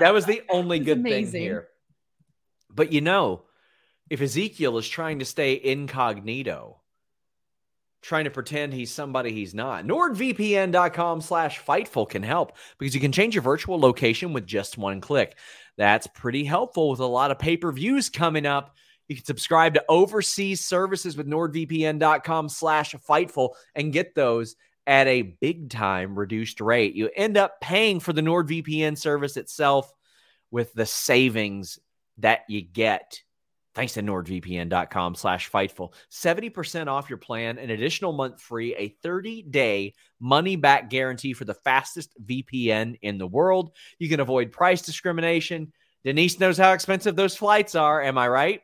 [0.00, 1.42] That was the only good thing amazing.
[1.42, 1.68] here.
[2.70, 3.42] But you know,
[4.08, 6.77] if Ezekiel is trying to stay incognito,
[8.02, 13.12] trying to pretend he's somebody he's not, nordvpn.com slash fightful can help because you can
[13.12, 15.36] change your virtual location with just one click.
[15.76, 18.74] That's pretty helpful with a lot of pay-per-views coming up.
[19.08, 25.22] You can subscribe to overseas services with nordvpn.com slash fightful and get those at a
[25.22, 26.94] big time reduced rate.
[26.94, 29.92] You end up paying for the NordVPN service itself
[30.50, 31.78] with the savings
[32.18, 33.22] that you get.
[33.78, 35.92] Thanks to nordvpn.com slash fightful.
[36.10, 42.12] 70% off your plan, an additional month free, a 30-day money-back guarantee for the fastest
[42.20, 43.70] VPN in the world.
[44.00, 45.72] You can avoid price discrimination.
[46.02, 48.02] Denise knows how expensive those flights are.
[48.02, 48.62] Am I right?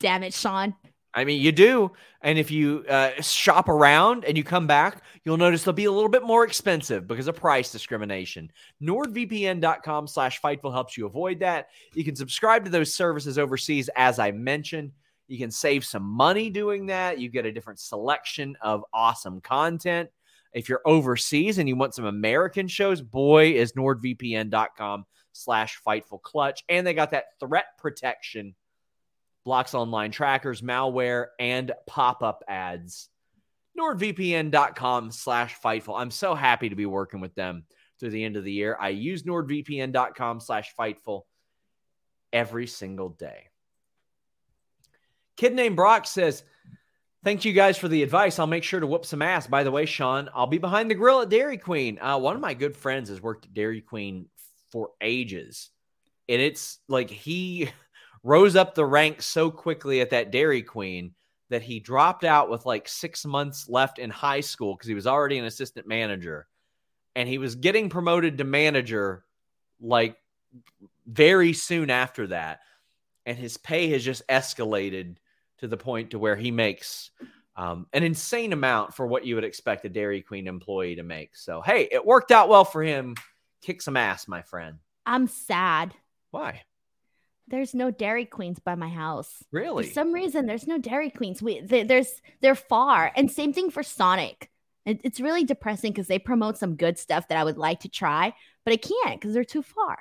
[0.00, 0.74] Damn it, Sean.
[1.16, 1.92] I mean, you do.
[2.20, 5.92] And if you uh, shop around and you come back, you'll notice they'll be a
[5.92, 8.52] little bit more expensive because of price discrimination.
[8.82, 11.68] NordVPN.com slash Fightful helps you avoid that.
[11.94, 14.92] You can subscribe to those services overseas, as I mentioned.
[15.26, 17.18] You can save some money doing that.
[17.18, 20.10] You get a different selection of awesome content.
[20.52, 26.62] If you're overseas and you want some American shows, boy, is NordVPN.com slash Fightful clutch.
[26.68, 28.54] And they got that threat protection
[29.46, 33.08] blocks online trackers, malware, and pop-up ads.
[33.78, 35.98] NordVPN.com slash Fightful.
[35.98, 37.64] I'm so happy to be working with them
[38.00, 38.76] through the end of the year.
[38.78, 41.22] I use NordVPN.com slash Fightful
[42.32, 43.44] every single day.
[45.36, 46.42] Kid named Brock says,
[47.22, 48.38] Thank you guys for the advice.
[48.38, 49.46] I'll make sure to whoop some ass.
[49.46, 51.98] By the way, Sean, I'll be behind the grill at Dairy Queen.
[52.00, 54.28] Uh, one of my good friends has worked at Dairy Queen
[54.70, 55.70] for ages.
[56.28, 57.70] And it's like he
[58.26, 61.14] rose up the ranks so quickly at that Dairy Queen
[61.48, 65.06] that he dropped out with like six months left in high school because he was
[65.06, 66.48] already an assistant manager.
[67.14, 69.24] And he was getting promoted to manager
[69.80, 70.16] like
[71.06, 72.60] very soon after that.
[73.26, 75.16] And his pay has just escalated
[75.58, 77.12] to the point to where he makes
[77.54, 81.36] um, an insane amount for what you would expect a Dairy Queen employee to make.
[81.36, 83.14] So, hey, it worked out well for him.
[83.62, 84.78] Kick some ass, my friend.
[85.06, 85.94] I'm sad.
[86.32, 86.62] Why?
[87.48, 89.44] There's no Dairy Queens by my house.
[89.52, 89.84] Really?
[89.84, 91.40] For some reason, there's no Dairy Queens.
[91.42, 94.50] We they, there's they're far, and same thing for Sonic.
[94.84, 97.88] It, it's really depressing because they promote some good stuff that I would like to
[97.88, 98.34] try,
[98.64, 99.98] but I can't because they're too far.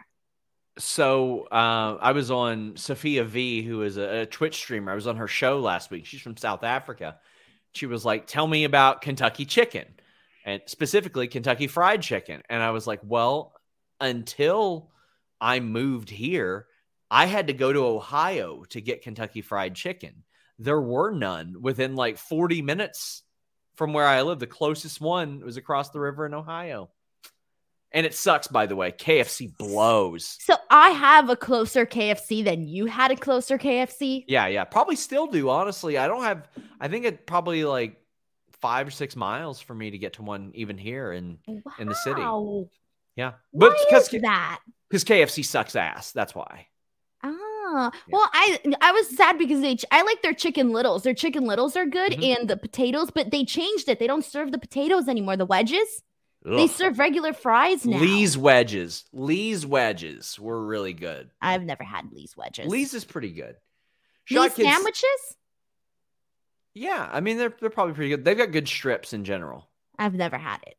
[0.77, 4.91] so uh, I was on Sophia V, who is a, a Twitch streamer.
[4.91, 6.05] I was on her show last week.
[6.05, 7.17] She's from South Africa.
[7.73, 9.85] She was like, "Tell me about Kentucky chicken,
[10.45, 13.53] and specifically Kentucky Fried Chicken." And I was like, "Well,
[14.01, 14.91] until
[15.39, 16.67] I moved here,
[17.09, 20.23] I had to go to Ohio to get Kentucky Fried Chicken.
[20.57, 23.23] There were none within like 40 minutes
[23.75, 24.39] from where I live.
[24.39, 26.89] The closest one was across the river in Ohio."
[27.91, 28.91] And it sucks, by the way.
[28.91, 30.37] KFC blows.
[30.41, 34.25] So I have a closer KFC than you had a closer KFC.
[34.27, 34.65] Yeah, yeah.
[34.65, 35.97] Probably still do, honestly.
[35.97, 36.49] I don't have
[36.79, 37.95] I think it probably like
[38.59, 41.37] five or six miles for me to get to one even here in
[41.79, 42.21] in the city.
[42.21, 42.67] Wow.
[43.15, 43.33] yeah.
[43.53, 44.59] But because that?
[44.89, 46.11] because KFC sucks ass.
[46.11, 46.67] That's why.
[47.77, 51.03] Ah, well, I I was sad because they I like their chicken littles.
[51.03, 52.37] Their chicken littles are good, Mhm.
[52.39, 53.99] and the potatoes, but they changed it.
[53.99, 55.35] They don't serve the potatoes anymore.
[55.35, 56.03] The wedges,
[56.45, 57.99] they serve regular fries now.
[57.99, 59.03] Lee's wedges.
[59.11, 61.31] Lee's wedges were really good.
[61.41, 62.67] I've never had Lee's wedges.
[62.67, 63.57] Lee's is pretty good.
[64.29, 65.37] Lee's Shot Kids- sandwiches.
[66.73, 68.25] Yeah, I mean they're they're probably pretty good.
[68.25, 69.69] They've got good strips in general.
[69.97, 70.77] I've never had it.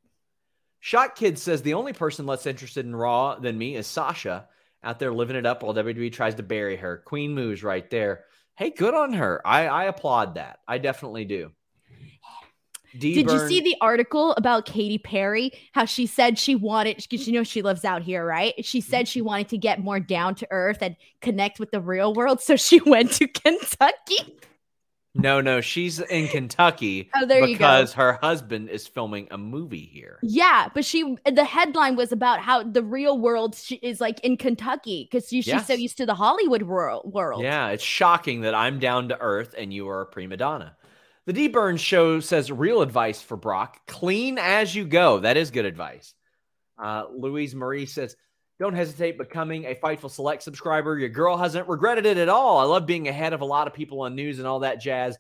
[0.81, 4.49] Shot Kid says the only person less interested in Raw than me is Sasha
[4.87, 7.03] out there living it up while WWE tries to bury her.
[7.07, 8.25] Queen moves right there.
[8.57, 9.43] Hey, good on her.
[9.47, 10.61] I, I applaud that.
[10.67, 11.53] I definitely do.
[13.13, 15.53] Did you see the article about Katy Perry?
[15.73, 18.55] How she said she wanted, because you know she lives out here, right?
[18.65, 18.91] She Mm-hmm.
[18.91, 22.41] said she wanted to get more down to earth and connect with the real world.
[22.41, 24.37] So she went to Kentucky.
[25.19, 27.53] No, no, she's in Kentucky Oh, there you go.
[27.55, 30.19] because her husband is filming a movie here.
[30.23, 34.37] Yeah, but she the headline was about how the real world she is like in
[34.37, 37.13] Kentucky because she, she's so used to the Hollywood world.
[37.13, 37.43] World.
[37.43, 40.77] Yeah, it's shocking that I'm down to earth and you are a prima donna.
[41.27, 45.19] The D Burns show says real advice for Brock clean as you go.
[45.21, 46.15] That is good advice.
[46.79, 48.17] Uh, Louise Marie says,
[48.59, 50.99] don't hesitate becoming a Fightful Select subscriber.
[50.99, 52.59] Your girl hasn't regretted it at all.
[52.59, 55.19] I love being ahead of a lot of people on news and all that jazz.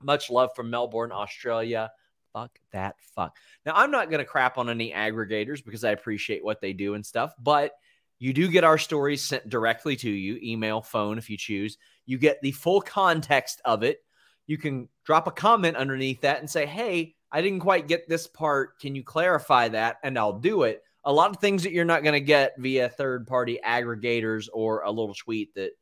[0.00, 1.90] Much love from Melbourne, Australia.
[2.32, 3.36] Fuck that fuck.
[3.66, 6.94] Now, I'm not going to crap on any aggregators because I appreciate what they do
[6.94, 7.72] and stuff, but
[8.18, 11.76] you do get our stories sent directly to you, email, phone, if you choose.
[12.06, 13.98] You get the full context of it.
[14.46, 18.28] You can drop a comment underneath that and say, hey, I didn't quite get this
[18.28, 18.78] part.
[18.78, 19.96] Can you clarify that?
[20.04, 20.82] And I'll do it.
[21.04, 24.82] A lot of things that you're not going to get via third party aggregators or
[24.82, 25.72] a little tweet that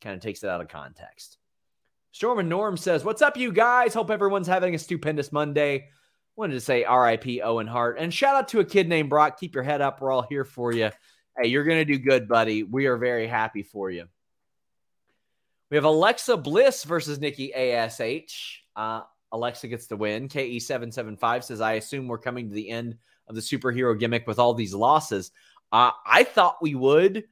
[0.00, 1.36] kind of takes it out of context.
[2.12, 3.94] Storm and Norm says, What's up, you guys?
[3.94, 5.88] Hope everyone's having a stupendous Monday.
[6.36, 9.38] Wanted to say RIP Owen Hart and shout out to a kid named Brock.
[9.38, 10.00] Keep your head up.
[10.00, 10.90] We're all here for you.
[11.36, 12.62] Hey, you're going to do good, buddy.
[12.62, 14.06] We are very happy for you.
[15.70, 18.64] We have Alexa Bliss versus Nikki ASH.
[18.74, 20.28] Uh, Alexa gets the win.
[20.28, 22.96] KE775 says, I assume we're coming to the end
[23.30, 25.30] of the superhero gimmick with all these losses.
[25.72, 27.24] Uh, I thought we would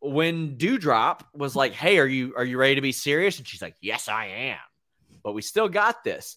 [0.00, 3.38] when Doudrop was like, Hey, are you are you ready to be serious?
[3.38, 4.58] And she's like, Yes, I am.
[5.22, 6.36] But we still got this.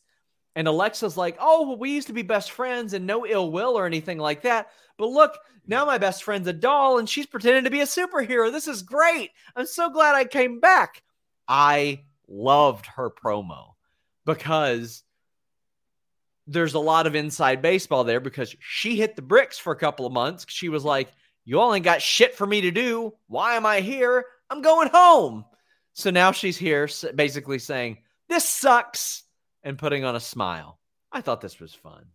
[0.55, 3.77] And Alexa's like, Oh, well, we used to be best friends and no ill will
[3.77, 4.67] or anything like that.
[4.97, 8.51] But look, now my best friend's a doll and she's pretending to be a superhero.
[8.51, 9.31] This is great.
[9.55, 11.01] I'm so glad I came back.
[11.47, 13.73] I loved her promo
[14.25, 15.02] because
[16.47, 20.05] there's a lot of inside baseball there because she hit the bricks for a couple
[20.05, 20.45] of months.
[20.49, 21.11] She was like,
[21.45, 23.13] You all ain't got shit for me to do.
[23.27, 24.25] Why am I here?
[24.49, 25.45] I'm going home.
[25.93, 29.23] So now she's here basically saying, This sucks
[29.63, 30.79] and putting on a smile.
[31.11, 32.05] I thought this was fun.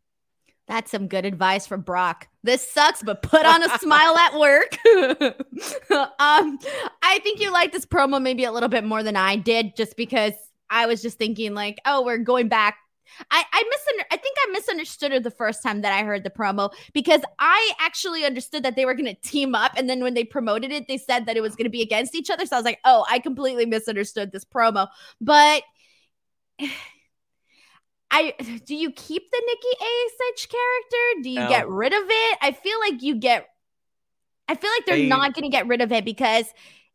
[0.67, 2.29] That's some good advice for Brock.
[2.43, 4.77] This sucks, but put on a smile at work.
[5.91, 6.59] um,
[7.03, 9.97] I think you like this promo maybe a little bit more than I did, just
[9.97, 10.35] because
[10.69, 12.77] I was just thinking like, oh, we're going back.
[13.31, 16.31] I I misunder- I think I misunderstood it the first time that I heard the
[16.31, 20.15] promo because I actually understood that they were going to team up, and then when
[20.15, 22.47] they promoted it, they said that it was going to be against each other.
[22.47, 24.89] So I was like, oh, I completely misunderstood this promo,
[25.21, 25.63] but.
[28.11, 28.33] I
[28.65, 31.23] do you keep the Nikki ASH character?
[31.23, 31.49] Do you No.
[31.49, 32.39] get rid of it?
[32.41, 33.47] I feel like you get
[34.49, 36.47] I feel like they're They- not going to get rid of it because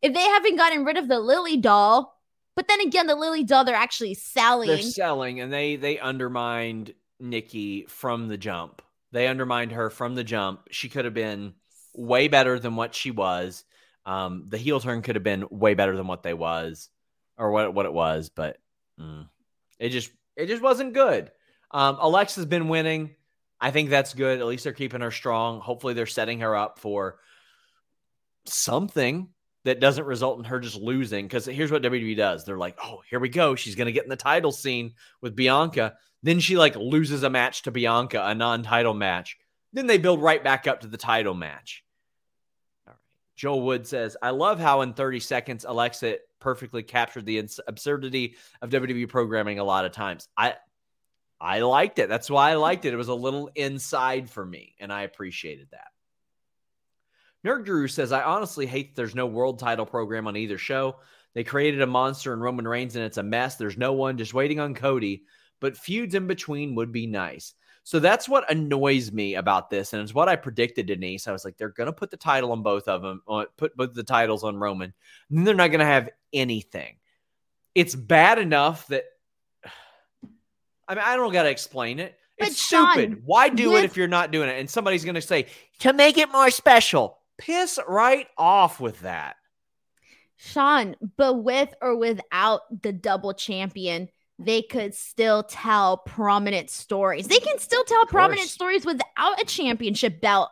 [0.02, 2.13] if they haven't gotten rid of the Lilly doll,
[2.56, 4.68] but then again the Lilly doll they're actually selling.
[4.68, 8.82] They're selling and they they undermined Nikki from the jump.
[9.12, 10.68] They undermined her from the jump.
[10.70, 11.54] She could have been
[11.94, 13.64] way better than what she was.
[14.06, 16.90] Um, the heel turn could have been way better than what they was
[17.38, 18.58] or what what it was, but
[19.00, 19.28] mm,
[19.78, 21.30] it just it just wasn't good.
[21.70, 23.14] Um, Alexa's been winning.
[23.60, 24.40] I think that's good.
[24.40, 25.60] At least they're keeping her strong.
[25.60, 27.18] Hopefully, they're setting her up for
[28.46, 29.28] something.
[29.64, 31.26] That doesn't result in her just losing.
[31.26, 33.54] Because here's what WWE does: they're like, "Oh, here we go.
[33.54, 37.62] She's gonna get in the title scene with Bianca." Then she like loses a match
[37.62, 39.36] to Bianca, a non-title match.
[39.72, 41.84] Then they build right back up to the title match.
[42.86, 42.98] All right.
[43.36, 48.36] Joel Wood says, "I love how in 30 seconds Alexa perfectly captured the ins- absurdity
[48.60, 50.28] of WWE programming a lot of times.
[50.36, 50.54] I
[51.40, 52.08] I liked it.
[52.08, 52.94] That's why I liked it.
[52.94, 55.88] It was a little inside for me, and I appreciated that.
[57.44, 60.96] Nerd Guru says, I honestly hate that there's no world title program on either show.
[61.34, 63.56] They created a monster in Roman Reigns, and it's a mess.
[63.56, 65.24] There's no one just waiting on Cody,
[65.60, 67.54] but feuds in between would be nice.
[67.82, 71.28] So that's what annoys me about this, and it's what I predicted, Denise.
[71.28, 73.76] I was like, they're going to put the title on both of them, uh, put
[73.76, 74.94] both the titles on Roman,
[75.28, 76.96] and then they're not going to have anything.
[77.74, 79.04] It's bad enough that
[80.88, 82.16] I mean, I don't got to explain it.
[82.38, 83.22] But It's Sean, stupid.
[83.26, 84.58] Why do it if you're not doing it?
[84.58, 85.46] And somebody's going to say
[85.80, 87.18] to make it more special.
[87.38, 89.36] Piss right off with that.
[90.36, 94.08] Sean, but with or without the double champion,
[94.38, 97.28] they could still tell prominent stories.
[97.28, 100.50] They can still tell prominent stories without a championship belt.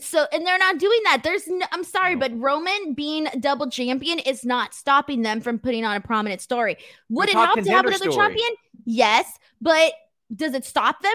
[0.00, 1.20] So, and they're not doing that.
[1.22, 5.84] There's, no, I'm sorry, but Roman being double champion is not stopping them from putting
[5.84, 6.76] on a prominent story.
[7.08, 8.16] Would The it help to have another story.
[8.16, 8.48] champion?
[8.84, 9.92] Yes, but
[10.34, 11.14] does it stop them?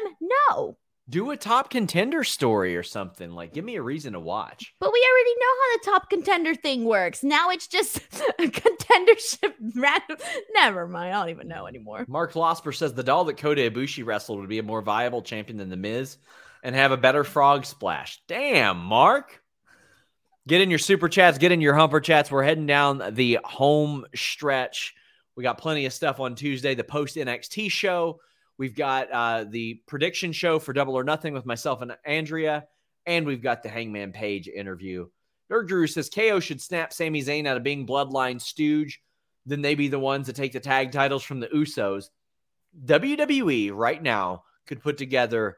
[0.49, 0.77] No.
[1.11, 3.31] Do a top contender story or something.
[3.31, 4.73] Like, give me a reason to watch.
[4.79, 7.21] But we already know how the top contender thing works.
[7.21, 7.97] Now it's just
[8.39, 9.53] a contendership.
[9.75, 10.17] Random.
[10.53, 11.13] Never mind.
[11.13, 12.05] I don't even know anymore.
[12.07, 15.57] Mark Losper says the doll that Kota Ibushi wrestled would be a more viable champion
[15.57, 16.17] than The Miz
[16.63, 18.21] and have a better frog splash.
[18.29, 19.43] Damn, Mark.
[20.47, 22.31] Get in your super chats, get in your humper chats.
[22.31, 24.95] We're heading down the home stretch.
[25.35, 28.21] We got plenty of stuff on Tuesday, the post NXT show.
[28.61, 32.67] We've got uh, the prediction show for Double or Nothing with myself and Andrea,
[33.07, 35.07] and we've got the Hangman Page interview.
[35.49, 39.01] Dirk Drew says KO should snap Sami Zayn out of being Bloodline stooge.
[39.47, 42.09] Then they be the ones that take the tag titles from the Usos.
[42.85, 45.57] WWE right now could put together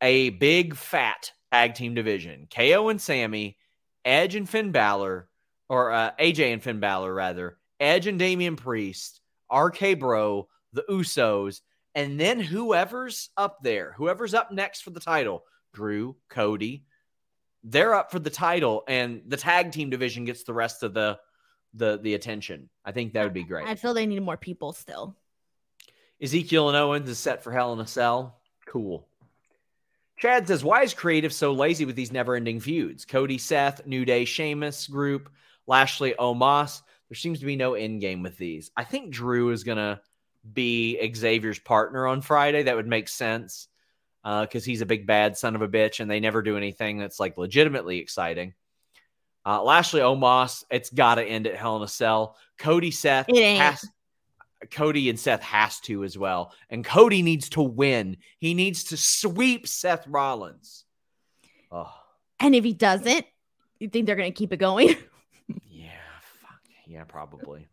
[0.00, 2.48] a big fat tag team division.
[2.50, 3.58] KO and Sammy,
[4.02, 5.28] Edge and Finn Balor,
[5.68, 9.20] or uh, AJ and Finn Balor rather, Edge and Damian Priest,
[9.54, 11.60] RK Bro, the Usos,
[11.94, 16.84] and then whoever's up there, whoever's up next for the title, Drew, Cody,
[17.64, 21.18] they're up for the title, and the tag team division gets the rest of the
[21.74, 22.68] the the attention.
[22.84, 23.66] I think that would be great.
[23.66, 25.16] I feel they need more people still.
[26.22, 28.40] Ezekiel and Owens is set for Hell in a Cell.
[28.66, 29.06] Cool.
[30.18, 33.04] Chad says, Why is creative so lazy with these never ending feuds?
[33.06, 35.30] Cody, Seth, New Day, Sheamus group,
[35.66, 36.82] Lashley, Omos.
[37.08, 38.70] There seems to be no end game with these.
[38.76, 40.00] I think Drew is going to
[40.52, 42.64] be Xavier's partner on Friday.
[42.64, 43.68] That would make sense
[44.22, 47.18] because he's a big bad son of a bitch and they never do anything that's
[47.20, 48.54] like legitimately exciting.
[49.46, 52.36] Uh, Lashley, Omos, it's got to end at Hell in a Cell.
[52.58, 53.60] Cody, Seth, It ain't.
[53.62, 53.88] has,
[54.70, 56.52] Cody and Seth has to as well.
[56.68, 58.18] And Cody needs to win.
[58.38, 60.84] He needs to sweep Seth Rollins.
[61.72, 61.90] Oh,
[62.38, 63.24] And if he doesn't,
[63.78, 64.88] you think they're going to keep it going?
[65.70, 65.88] yeah.
[66.42, 66.60] Fuck.
[66.86, 67.66] Yeah, probably.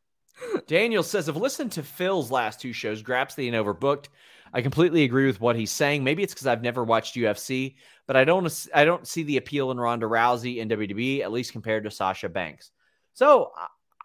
[0.68, 4.08] Daniel says, I've listened to Phil's last two shows, Grapsy and Overbooked.
[4.54, 6.04] I completely agree with what he's saying.
[6.04, 7.76] Maybe it's because I've never watched UFC,
[8.06, 11.52] but I don't I don't see the appeal in Ronda Rousey in WWE, at least
[11.52, 12.72] compared to Sasha Banks.
[13.14, 13.52] So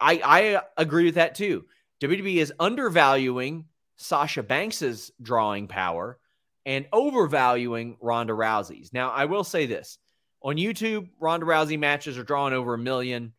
[0.01, 1.65] I I agree with that too.
[2.01, 3.65] WWE is undervaluing
[3.95, 6.19] Sasha Banks's drawing power
[6.65, 8.93] and overvaluing Ronda Rousey's.
[8.93, 9.97] Now, I will say this.
[10.41, 13.33] On YouTube, Ronda Rousey matches are drawing over a million.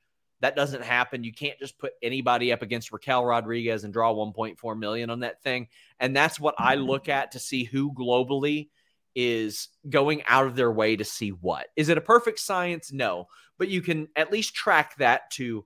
[0.45, 1.24] That doesn't happen.
[1.24, 5.42] You can't just put anybody up against Raquel Rodriguez and draw 1.4 million on that
[5.42, 5.68] thing.
[5.99, 6.84] And that's what I mm-hmm.
[6.84, 8.68] look at to see who globally
[9.14, 11.68] is going out of their way to see what.
[11.76, 12.92] Is it a perfect science?
[12.92, 13.28] No.
[13.57, 15.64] But you can at least track that to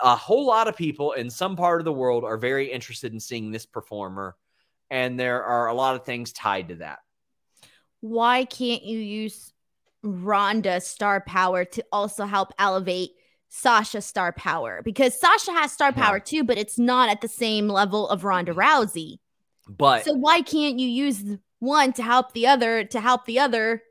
[0.00, 3.20] a whole lot of people in some part of the world are very interested in
[3.20, 4.36] seeing this performer.
[4.90, 6.98] And there are a lot of things tied to that.
[8.00, 9.50] Why can't you use
[10.02, 13.12] Ronda's star power to also help elevate
[13.48, 14.82] Sasha's star power?
[14.84, 16.04] Because Sasha has star Yeah.
[16.04, 18.60] power too, but it's not at the same level of Ronda mm-hmm.
[18.60, 19.18] Rousey.
[19.68, 21.24] But So why can't you use
[21.58, 23.82] one to help the other to help the other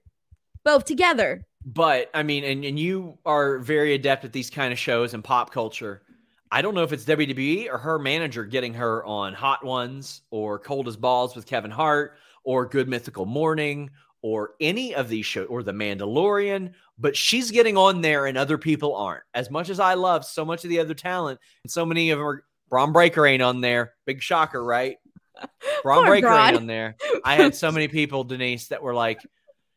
[0.64, 1.46] both together?
[1.66, 5.24] But I mean, and, and you are very adept at these kind of shows and
[5.24, 6.02] pop culture.
[6.50, 10.58] I don't know if it's WWE or her manager getting her on Hot Ones or
[10.60, 13.90] Cold as Balls with Kevin Hart or Good Mythical Morning
[14.28, 18.58] or any of these shows or The Mandalorian, but she's getting on there and other
[18.58, 19.24] people aren't.
[19.34, 22.20] As much as I love so much of the other talent, and so many of
[22.20, 23.94] them are Bron Breakker ain't on there.
[24.06, 24.98] Big shocker, right?
[25.84, 26.48] Bron Poor Breakker Bron.
[26.50, 26.98] ain't on there.
[27.24, 29.22] I had so many people, Denise, that were like,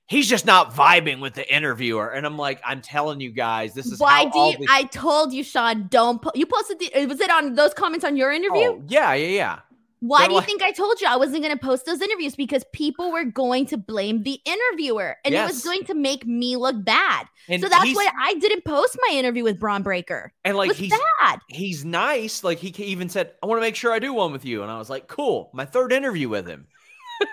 [0.08, 2.10] he's just not vibing with the interviewer.
[2.10, 4.58] And I'm like, I'm telling you guys, this is Why do you?
[4.58, 5.86] these- I told you, Sean.
[5.88, 6.20] Don't.
[6.20, 6.80] Po- you posted.
[6.80, 8.70] The, was it on those comments on your interview?
[8.70, 9.58] Oh, yeah, yeah, yeah.
[10.00, 12.34] Why do you like- think I told you I wasn't going to post those interviews?
[12.34, 16.56] Because people were going to blame the interviewer, and it was going to make me
[16.56, 17.26] look bad.
[17.48, 20.32] And so that's why I didn't post my interview with Bron Breakker.
[20.44, 21.40] and like he's bad.
[21.48, 22.42] he's nice.
[22.42, 24.62] Like he even said, I want to make sure I do one with you.
[24.62, 25.50] And I was like, cool.
[25.52, 26.66] My third interview with him.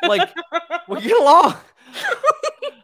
[0.03, 0.30] Like,
[0.89, 1.55] we get along.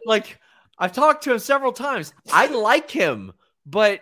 [0.06, 0.38] like,
[0.78, 2.12] I've talked to him several times.
[2.32, 3.32] I like him,
[3.66, 4.00] but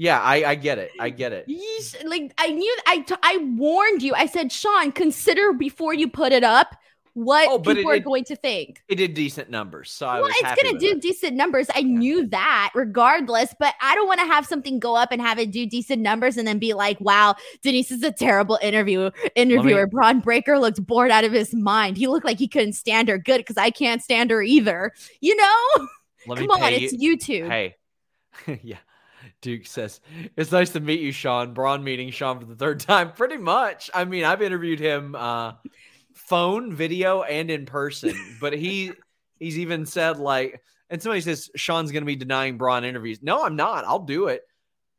[0.00, 0.92] yeah, I, I get it.
[1.00, 1.48] I get it.
[1.48, 4.14] Yeesh, like I knew I t- I warned you.
[4.14, 6.76] I said, Sean, consider before you put it up
[7.14, 8.80] what Oh, people it- are it- going to think.
[8.88, 11.00] It did decent numbers, so I well, it's gonna do it.
[11.02, 11.66] decent numbers.
[11.74, 15.40] I knew that regardless, but I don't want to have something go up and have
[15.40, 19.88] it do decent numbers and then be like, wow, Denise is a terrible interview interviewer.
[19.88, 21.96] Bron Breakker looked bored out of his mind.
[21.96, 23.18] He looked like he couldn't stand her.
[23.18, 24.92] Good, because I can't stand her either.
[25.20, 25.88] You know?
[26.28, 27.16] Let Come me on, pay it's you.
[27.16, 27.48] YouTube.
[27.48, 27.74] Hey,
[28.62, 28.76] yeah.
[29.40, 30.00] Duke says,
[30.36, 31.54] It's nice to meet you, Sean.
[31.54, 33.12] Bron meeting Sean for the third time.
[33.12, 33.90] Pretty much.
[33.94, 35.52] I mean, I've interviewed him uh
[36.14, 38.14] phone, video, and in person.
[38.40, 38.92] But he
[39.38, 43.20] he's even said like and somebody says Sean's gonna be denying Bron interviews.
[43.22, 43.84] No, I'm not.
[43.84, 44.42] I'll do it.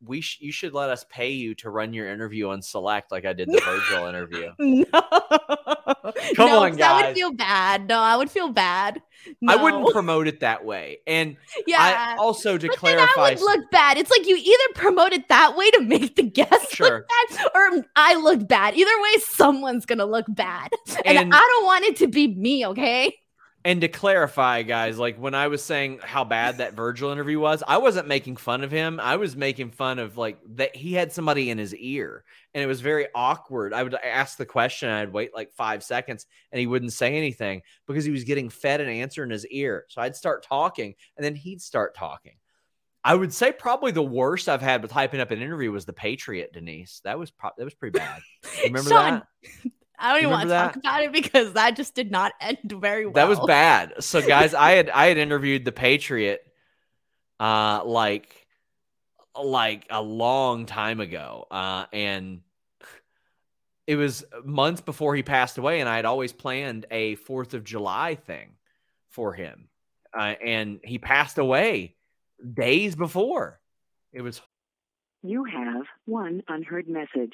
[0.06, 3.26] We sh- you should let us pay you to run your interview on select like
[3.26, 4.52] I did the Virgil interview.
[4.60, 4.86] No.
[6.36, 7.88] Come No, on, 'cause I would feel bad.
[7.88, 9.02] No, I would feel bad.
[9.47, 11.00] I wouldn't promote it that way.
[11.08, 11.36] And
[11.68, 11.78] Yeah.
[11.82, 13.97] I also to But clarify would look bad.
[13.97, 16.89] It's like you either promote it that way to make the guest Sure.
[17.00, 18.76] look bad, or I look bad.
[18.76, 20.70] Either way, someone's gonna look bad,
[21.06, 22.66] and, And- I don't want it to be me.
[22.68, 23.16] Okay?
[23.66, 27.62] And to clarify, guys, like when I was saying how bad that Virgil interview was,
[27.68, 29.01] I wasn't making fun of him.
[29.01, 32.68] I was making fun of like that he had somebody in his ear and it
[32.68, 33.74] was very awkward.
[33.74, 37.18] I would ask the question, and I'd wait like five seconds and he wouldn't say
[37.18, 39.86] anything because he was getting fed an answer in his ear.
[39.89, 42.38] So I'd start talking and then he'd start talking.
[43.03, 45.93] I would say probably the worst I've had with hyping up an interview was the
[45.93, 47.01] Patriot, Denise.
[47.03, 48.22] That was pro- that was pretty bad.
[48.64, 49.22] Remember Sean,
[49.64, 49.72] that?
[50.00, 52.60] I don't even want to remember talk about it because that just did not end
[52.66, 53.14] very well.
[53.14, 54.04] That was bad.
[54.04, 56.41] So guys, I had I had interviewed the Patriot
[57.39, 58.47] uh like
[59.36, 61.45] like a long time ago.
[61.52, 62.41] Uh and
[63.88, 67.64] it was months before he passed away and I had always planned a 4th of
[67.64, 68.52] July thing
[69.08, 69.68] for him.
[70.16, 71.95] Uh, and he passed away
[72.54, 73.60] days before.
[74.14, 74.41] It was
[75.24, 77.34] You have one unheard message.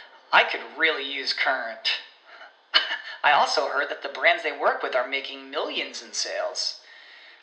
[0.31, 1.89] I could really use Current.
[3.23, 6.79] I also heard that the brands they work with are making millions in sales.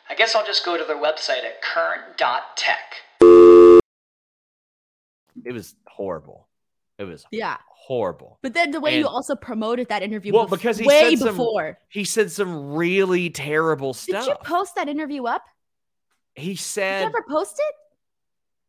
[0.09, 2.95] I guess I'll just go to their website at current.tech.
[5.45, 6.47] it was horrible.
[6.97, 8.39] It was Yeah, horrible.
[8.41, 11.19] but then the way you also promoted that interview, Well, bef- because he way said
[11.19, 11.79] some- before.
[11.89, 14.25] He said some really terrible stuff.
[14.25, 15.43] Did you post that interview up?
[16.35, 16.99] he said.
[16.99, 17.75] Did you ever post it?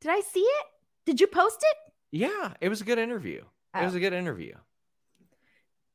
[0.03, 0.67] Did I see it?
[1.07, 1.77] Did you post it?
[2.13, 3.45] Yeah, it was a good interview.
[3.75, 3.97] It was Oh.
[3.99, 4.55] a good interview.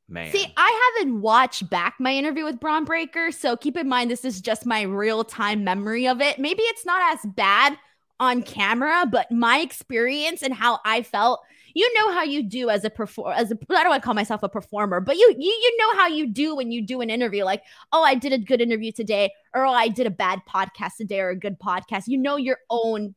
[0.08, 0.30] Man.
[0.30, 4.24] See, I haven't watched back my interview with Bron Breakker, so keep in mind this
[4.24, 6.38] is just my real time memory of it.
[6.38, 7.76] Maybe it's not as bad
[8.20, 11.40] on camera, but my experience and how I felt.
[11.74, 14.14] You know how you do as a perform as a I don't want to call
[14.14, 17.10] myself a performer, but you you you know how you do when you do an
[17.10, 17.44] interview.
[17.44, 20.96] Like, oh, I did a good interview today, or oh, I did a bad podcast
[20.96, 22.04] today, or a good podcast.
[22.06, 23.14] You know your own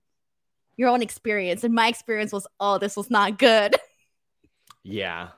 [0.76, 3.76] your own experience, and my experience was, oh, this was not good.
[4.84, 5.30] yeah.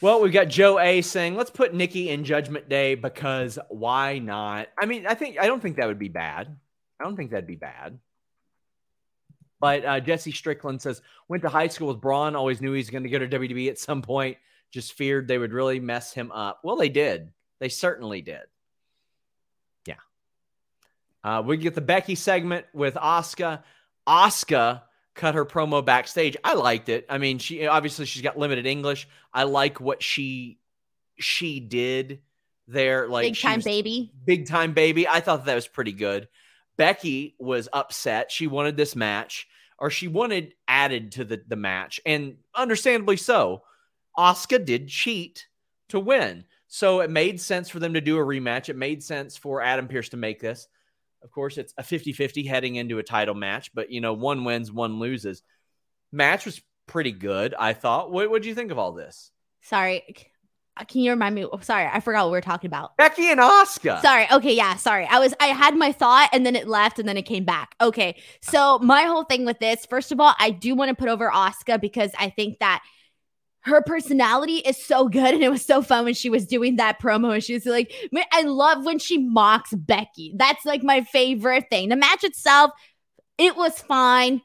[0.00, 4.68] Well, we've got Joe A saying, let's put Nikki in Judgment Day because why not?
[4.76, 6.56] I mean, I think I don't think that would be bad.
[6.98, 7.98] I don't think that'd be bad.
[9.60, 12.90] But uh, Jesse Strickland says, went to high school with Bron, always knew he was
[12.90, 14.38] going to go to WWE at some point,
[14.72, 16.58] just feared they would really mess him up.
[16.64, 17.30] Well, they did.
[17.60, 18.42] They certainly did.
[19.86, 19.94] Yeah.
[21.22, 23.62] Uh, we get the Becky segment with Asuka.
[24.04, 24.82] Asuka
[25.14, 26.36] cut her promo backstage.
[26.42, 27.06] I liked it.
[27.08, 29.08] I mean, she obviously she's got limited English.
[29.32, 30.58] I like what she
[31.18, 32.20] she did
[32.68, 33.08] there.
[33.08, 34.12] Like Big time baby.
[34.24, 35.06] big time baby.
[35.06, 36.28] I thought that was pretty good.
[36.76, 38.32] Becky was upset.
[38.32, 39.46] She wanted this match,
[39.78, 43.62] or she wanted added to the, the match, and understandably so.
[44.18, 45.46] Asuka did cheat
[45.88, 46.44] to win.
[46.68, 48.70] So it made sense for them to do a rematch.
[48.70, 50.68] It made sense for Adam Pearce to make this.
[51.22, 54.44] Of course, it's a 50 50 heading into a title match, but you know, one
[54.44, 55.42] wins, one loses.
[56.10, 58.10] Match was pretty good, I thought.
[58.10, 59.30] What would you think of all this?
[59.62, 60.02] Sorry.
[60.76, 61.44] Uh, can you remind me?
[61.44, 62.96] Oh, sorry, I forgot what we were talking about.
[62.96, 64.00] Becky and Asuka.
[64.00, 64.26] Sorry.
[64.32, 65.06] Okay, yeah, sorry.
[65.06, 67.74] I was I had my thought and then it left and then it came back.
[67.80, 68.16] Okay.
[68.40, 71.30] So my whole thing with this, first of all, I do want to put over
[71.30, 72.82] Asuka because I think that
[73.64, 77.00] her personality is so good and it was so fun when she was doing that
[77.00, 77.92] promo and she was like
[78.32, 82.70] i love when she mocks becky that's like my favorite thing the match itself
[83.38, 84.40] it was fine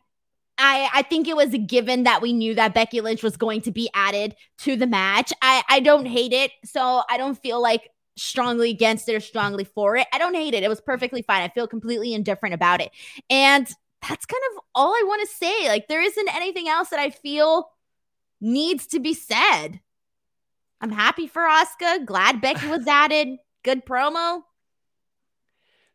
[0.60, 3.62] I, I think it was a given that we knew that Becky Lynch was going
[3.62, 5.32] to be added to the match.
[5.40, 6.50] I, I don't hate it.
[6.66, 10.08] So I don't feel like strongly against it or strongly for it.
[10.12, 10.64] I don't hate it.
[10.64, 11.44] It was perfectly fine.
[11.44, 12.92] I feel completely indifferent about it.
[13.30, 13.68] And
[14.08, 15.68] that's kind of all I want to say.
[15.68, 17.70] Like, there isn't anything else that I feel
[18.42, 19.82] needs to be said.
[20.80, 22.06] I'm happy for Asuka.
[22.06, 23.38] Glad Becky was added.
[23.64, 24.44] Good promo.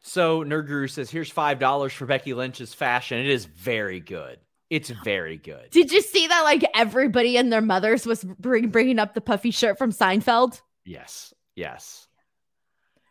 [0.01, 3.19] So Nerd Guru says, "Here's five dollars for Becky Lynch's fashion.
[3.19, 4.39] It is very good.
[4.69, 6.43] It's very good." Did you see that?
[6.43, 10.61] Like everybody and their mothers was bring, bringing up the puffy shirt from Seinfeld.
[10.85, 12.09] Yes, yes.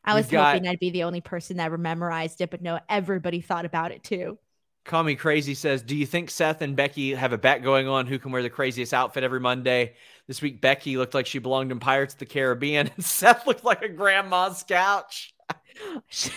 [0.03, 3.39] I was got, hoping I'd be the only person that memorized it, but no, everybody
[3.39, 4.37] thought about it too.
[4.83, 8.07] Call Me Crazy says, Do you think Seth and Becky have a bet going on
[8.07, 9.93] who can wear the craziest outfit every Monday?
[10.27, 13.63] This week, Becky looked like she belonged in Pirates of the Caribbean, and Seth looked
[13.63, 15.33] like a grandma's couch.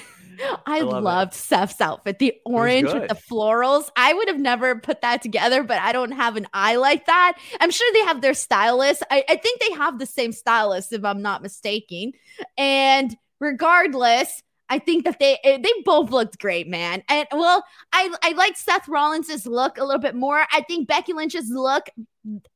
[0.66, 1.36] I, I loved it.
[1.36, 3.88] Seth's outfit, the orange with the florals.
[3.96, 7.38] I would have never put that together, but I don't have an eye like that.
[7.60, 9.02] I'm sure they have their stylist.
[9.10, 12.12] I, I think they have the same stylist, if I'm not mistaken.
[12.58, 17.02] And regardless, I think that they eh, they both looked great, man.
[17.08, 20.44] And well, I I liked Seth Rollins's look a little bit more.
[20.52, 21.88] I think Becky Lynch's look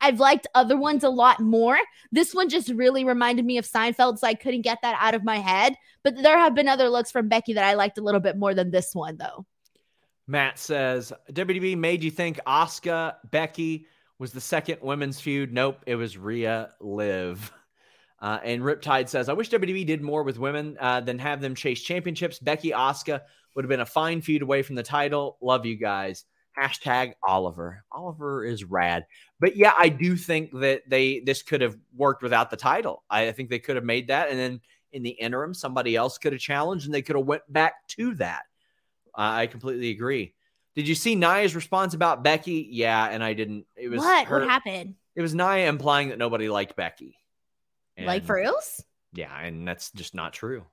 [0.01, 1.79] I've liked other ones a lot more.
[2.11, 5.25] This one just really reminded me of Seinfeld, so I couldn't get that out of
[5.25, 5.75] my head.
[6.03, 8.55] But there have been other looks from Becky that I liked a little bit more
[8.55, 9.45] than this one, though.
[10.27, 13.87] Matt says WWE made you think Asuka Becky
[14.19, 15.53] was the second women's feud.
[15.53, 17.53] Nope, it was Rhea Liv.
[18.21, 21.55] Uh, and Riptide says, I wish WWE did more with women uh, than have them
[21.55, 22.39] chase championships.
[22.39, 23.21] Becky Asuka
[23.55, 25.37] would have been a fine feud away from the title.
[25.41, 26.25] Love you guys.
[26.59, 27.85] Hashtag Oliver.
[27.93, 29.07] Oliver is rad.
[29.39, 33.05] But yeah, I do think that they this could have worked without the title.
[33.09, 34.61] I think they could have made that, and then
[34.93, 38.15] in the interim, somebody else could have challenged, and they could have went back to
[38.17, 38.43] that.
[39.17, 40.35] Uh, I completely agree.
[40.75, 42.69] Did you see Nia's response about Becky?
[42.71, 43.67] Yeah, and I didn't.
[43.77, 44.27] It was what?
[44.27, 44.95] Her, what happened?
[45.15, 47.18] It was Nia implying that nobody liked Becky.
[47.99, 48.83] And, like for reals?
[49.13, 50.65] Yeah, and that's just not true.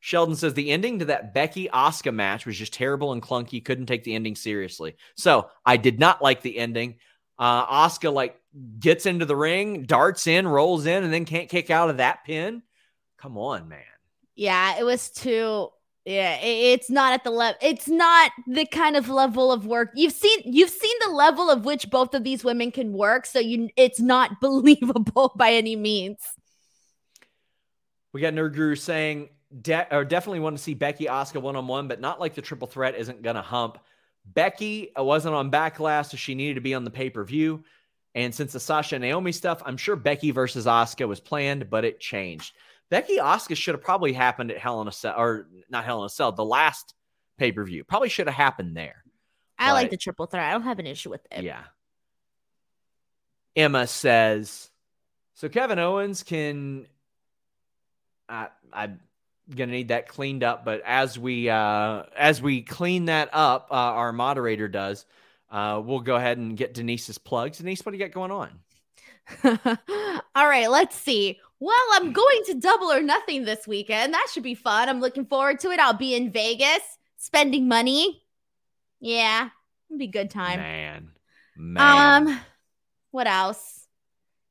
[0.00, 3.62] Sheldon says the ending to that Becky Asuka match was just terrible and clunky.
[3.62, 4.96] Couldn't take the ending seriously.
[5.14, 6.96] So I did not like the ending.
[7.38, 8.36] Uh, Asuka like
[8.78, 12.24] gets into the ring, darts in, rolls in, and then can't kick out of that
[12.24, 12.62] pin.
[13.18, 13.80] Come on, man.
[14.34, 15.68] Yeah, it was too.
[16.06, 17.58] Yeah, it's not at the level.
[17.60, 20.40] It's not the kind of level of work you've seen.
[20.46, 24.00] You've seen the level of which both of these women can work, so you it's
[24.00, 26.18] not believable by any means.
[28.12, 29.28] We got Nerd Guru saying,
[29.62, 32.42] de- or definitely want to see Becky Asuka one on one, but not like the
[32.42, 33.78] triple threat isn't going to hump.
[34.24, 37.64] Becky uh, wasn't on Backlash, so she needed to be on the pay per view.
[38.14, 41.84] And since the Sasha and Naomi stuff, I'm sure Becky versus Asuka was planned, but
[41.84, 42.54] it changed.
[42.90, 46.06] Becky Asuka should have probably happened at Hell in a Cell, or not Hell in
[46.06, 46.94] a Cell, the last
[47.38, 47.84] pay per view.
[47.84, 49.04] Probably should have happened there.
[49.58, 50.44] I but, like the triple threat.
[50.44, 51.44] I don't have an issue with it.
[51.44, 51.62] Yeah.
[53.54, 54.70] Emma says,
[55.34, 56.86] so Kevin Owens can
[58.30, 59.00] I, I'm
[59.54, 60.64] gonna need that cleaned up.
[60.64, 65.04] But as we uh, as we clean that up, uh, our moderator does.
[65.50, 67.58] Uh, we'll go ahead and get Denise's plugs.
[67.58, 68.50] Denise, what do you got going on?
[70.34, 71.40] All right, let's see.
[71.58, 74.14] Well, I'm going to double or nothing this weekend.
[74.14, 74.88] That should be fun.
[74.88, 75.80] I'm looking forward to it.
[75.80, 78.22] I'll be in Vegas spending money.
[79.00, 79.48] Yeah,
[79.88, 80.58] it'll be good time.
[80.60, 81.10] Man,
[81.56, 82.28] man.
[82.28, 82.40] Um,
[83.10, 83.79] what else?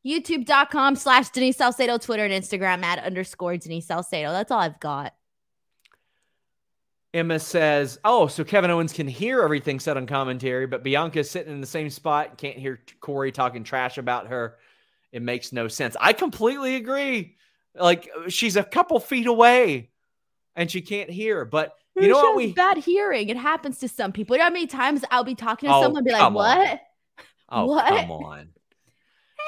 [0.06, 4.32] youtube.com slash Denise Salcedo, Twitter and Instagram at underscore Denise Salcedo.
[4.32, 5.14] That's all I've got.
[7.14, 11.52] Emma says, Oh, so Kevin Owens can hear everything said on commentary, but Bianca's sitting
[11.52, 14.58] in the same spot, can't hear Corey talking trash about her.
[15.12, 15.96] It makes no sense.
[16.00, 17.36] I completely agree.
[17.76, 19.90] Like she's a couple feet away
[20.56, 22.36] and she can't hear, but you know what?
[22.36, 23.30] We bad hearing.
[23.30, 24.36] It happens to some people.
[24.36, 26.70] You know how many times I'll be talking to oh, someone and be like, What?
[26.70, 26.80] On.
[27.50, 27.88] Oh, what?
[27.88, 28.50] come on.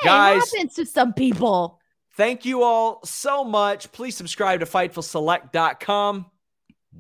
[0.02, 1.80] Hey, Guys, happens to some people.
[2.18, 3.92] Thank you all so much.
[3.92, 6.26] Please subscribe to FightfulSelect.com.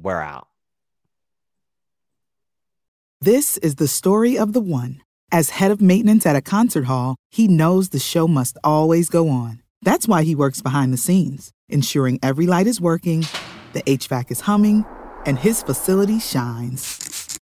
[0.02, 0.48] We're out.
[3.20, 5.02] This is the story of the one.
[5.32, 9.30] As head of maintenance at a concert hall, he knows the show must always go
[9.30, 9.62] on.
[9.82, 13.26] That's why he works behind the scenes, ensuring every light is working,
[13.74, 14.86] the HVAC is humming
[15.26, 17.11] and his facility shines.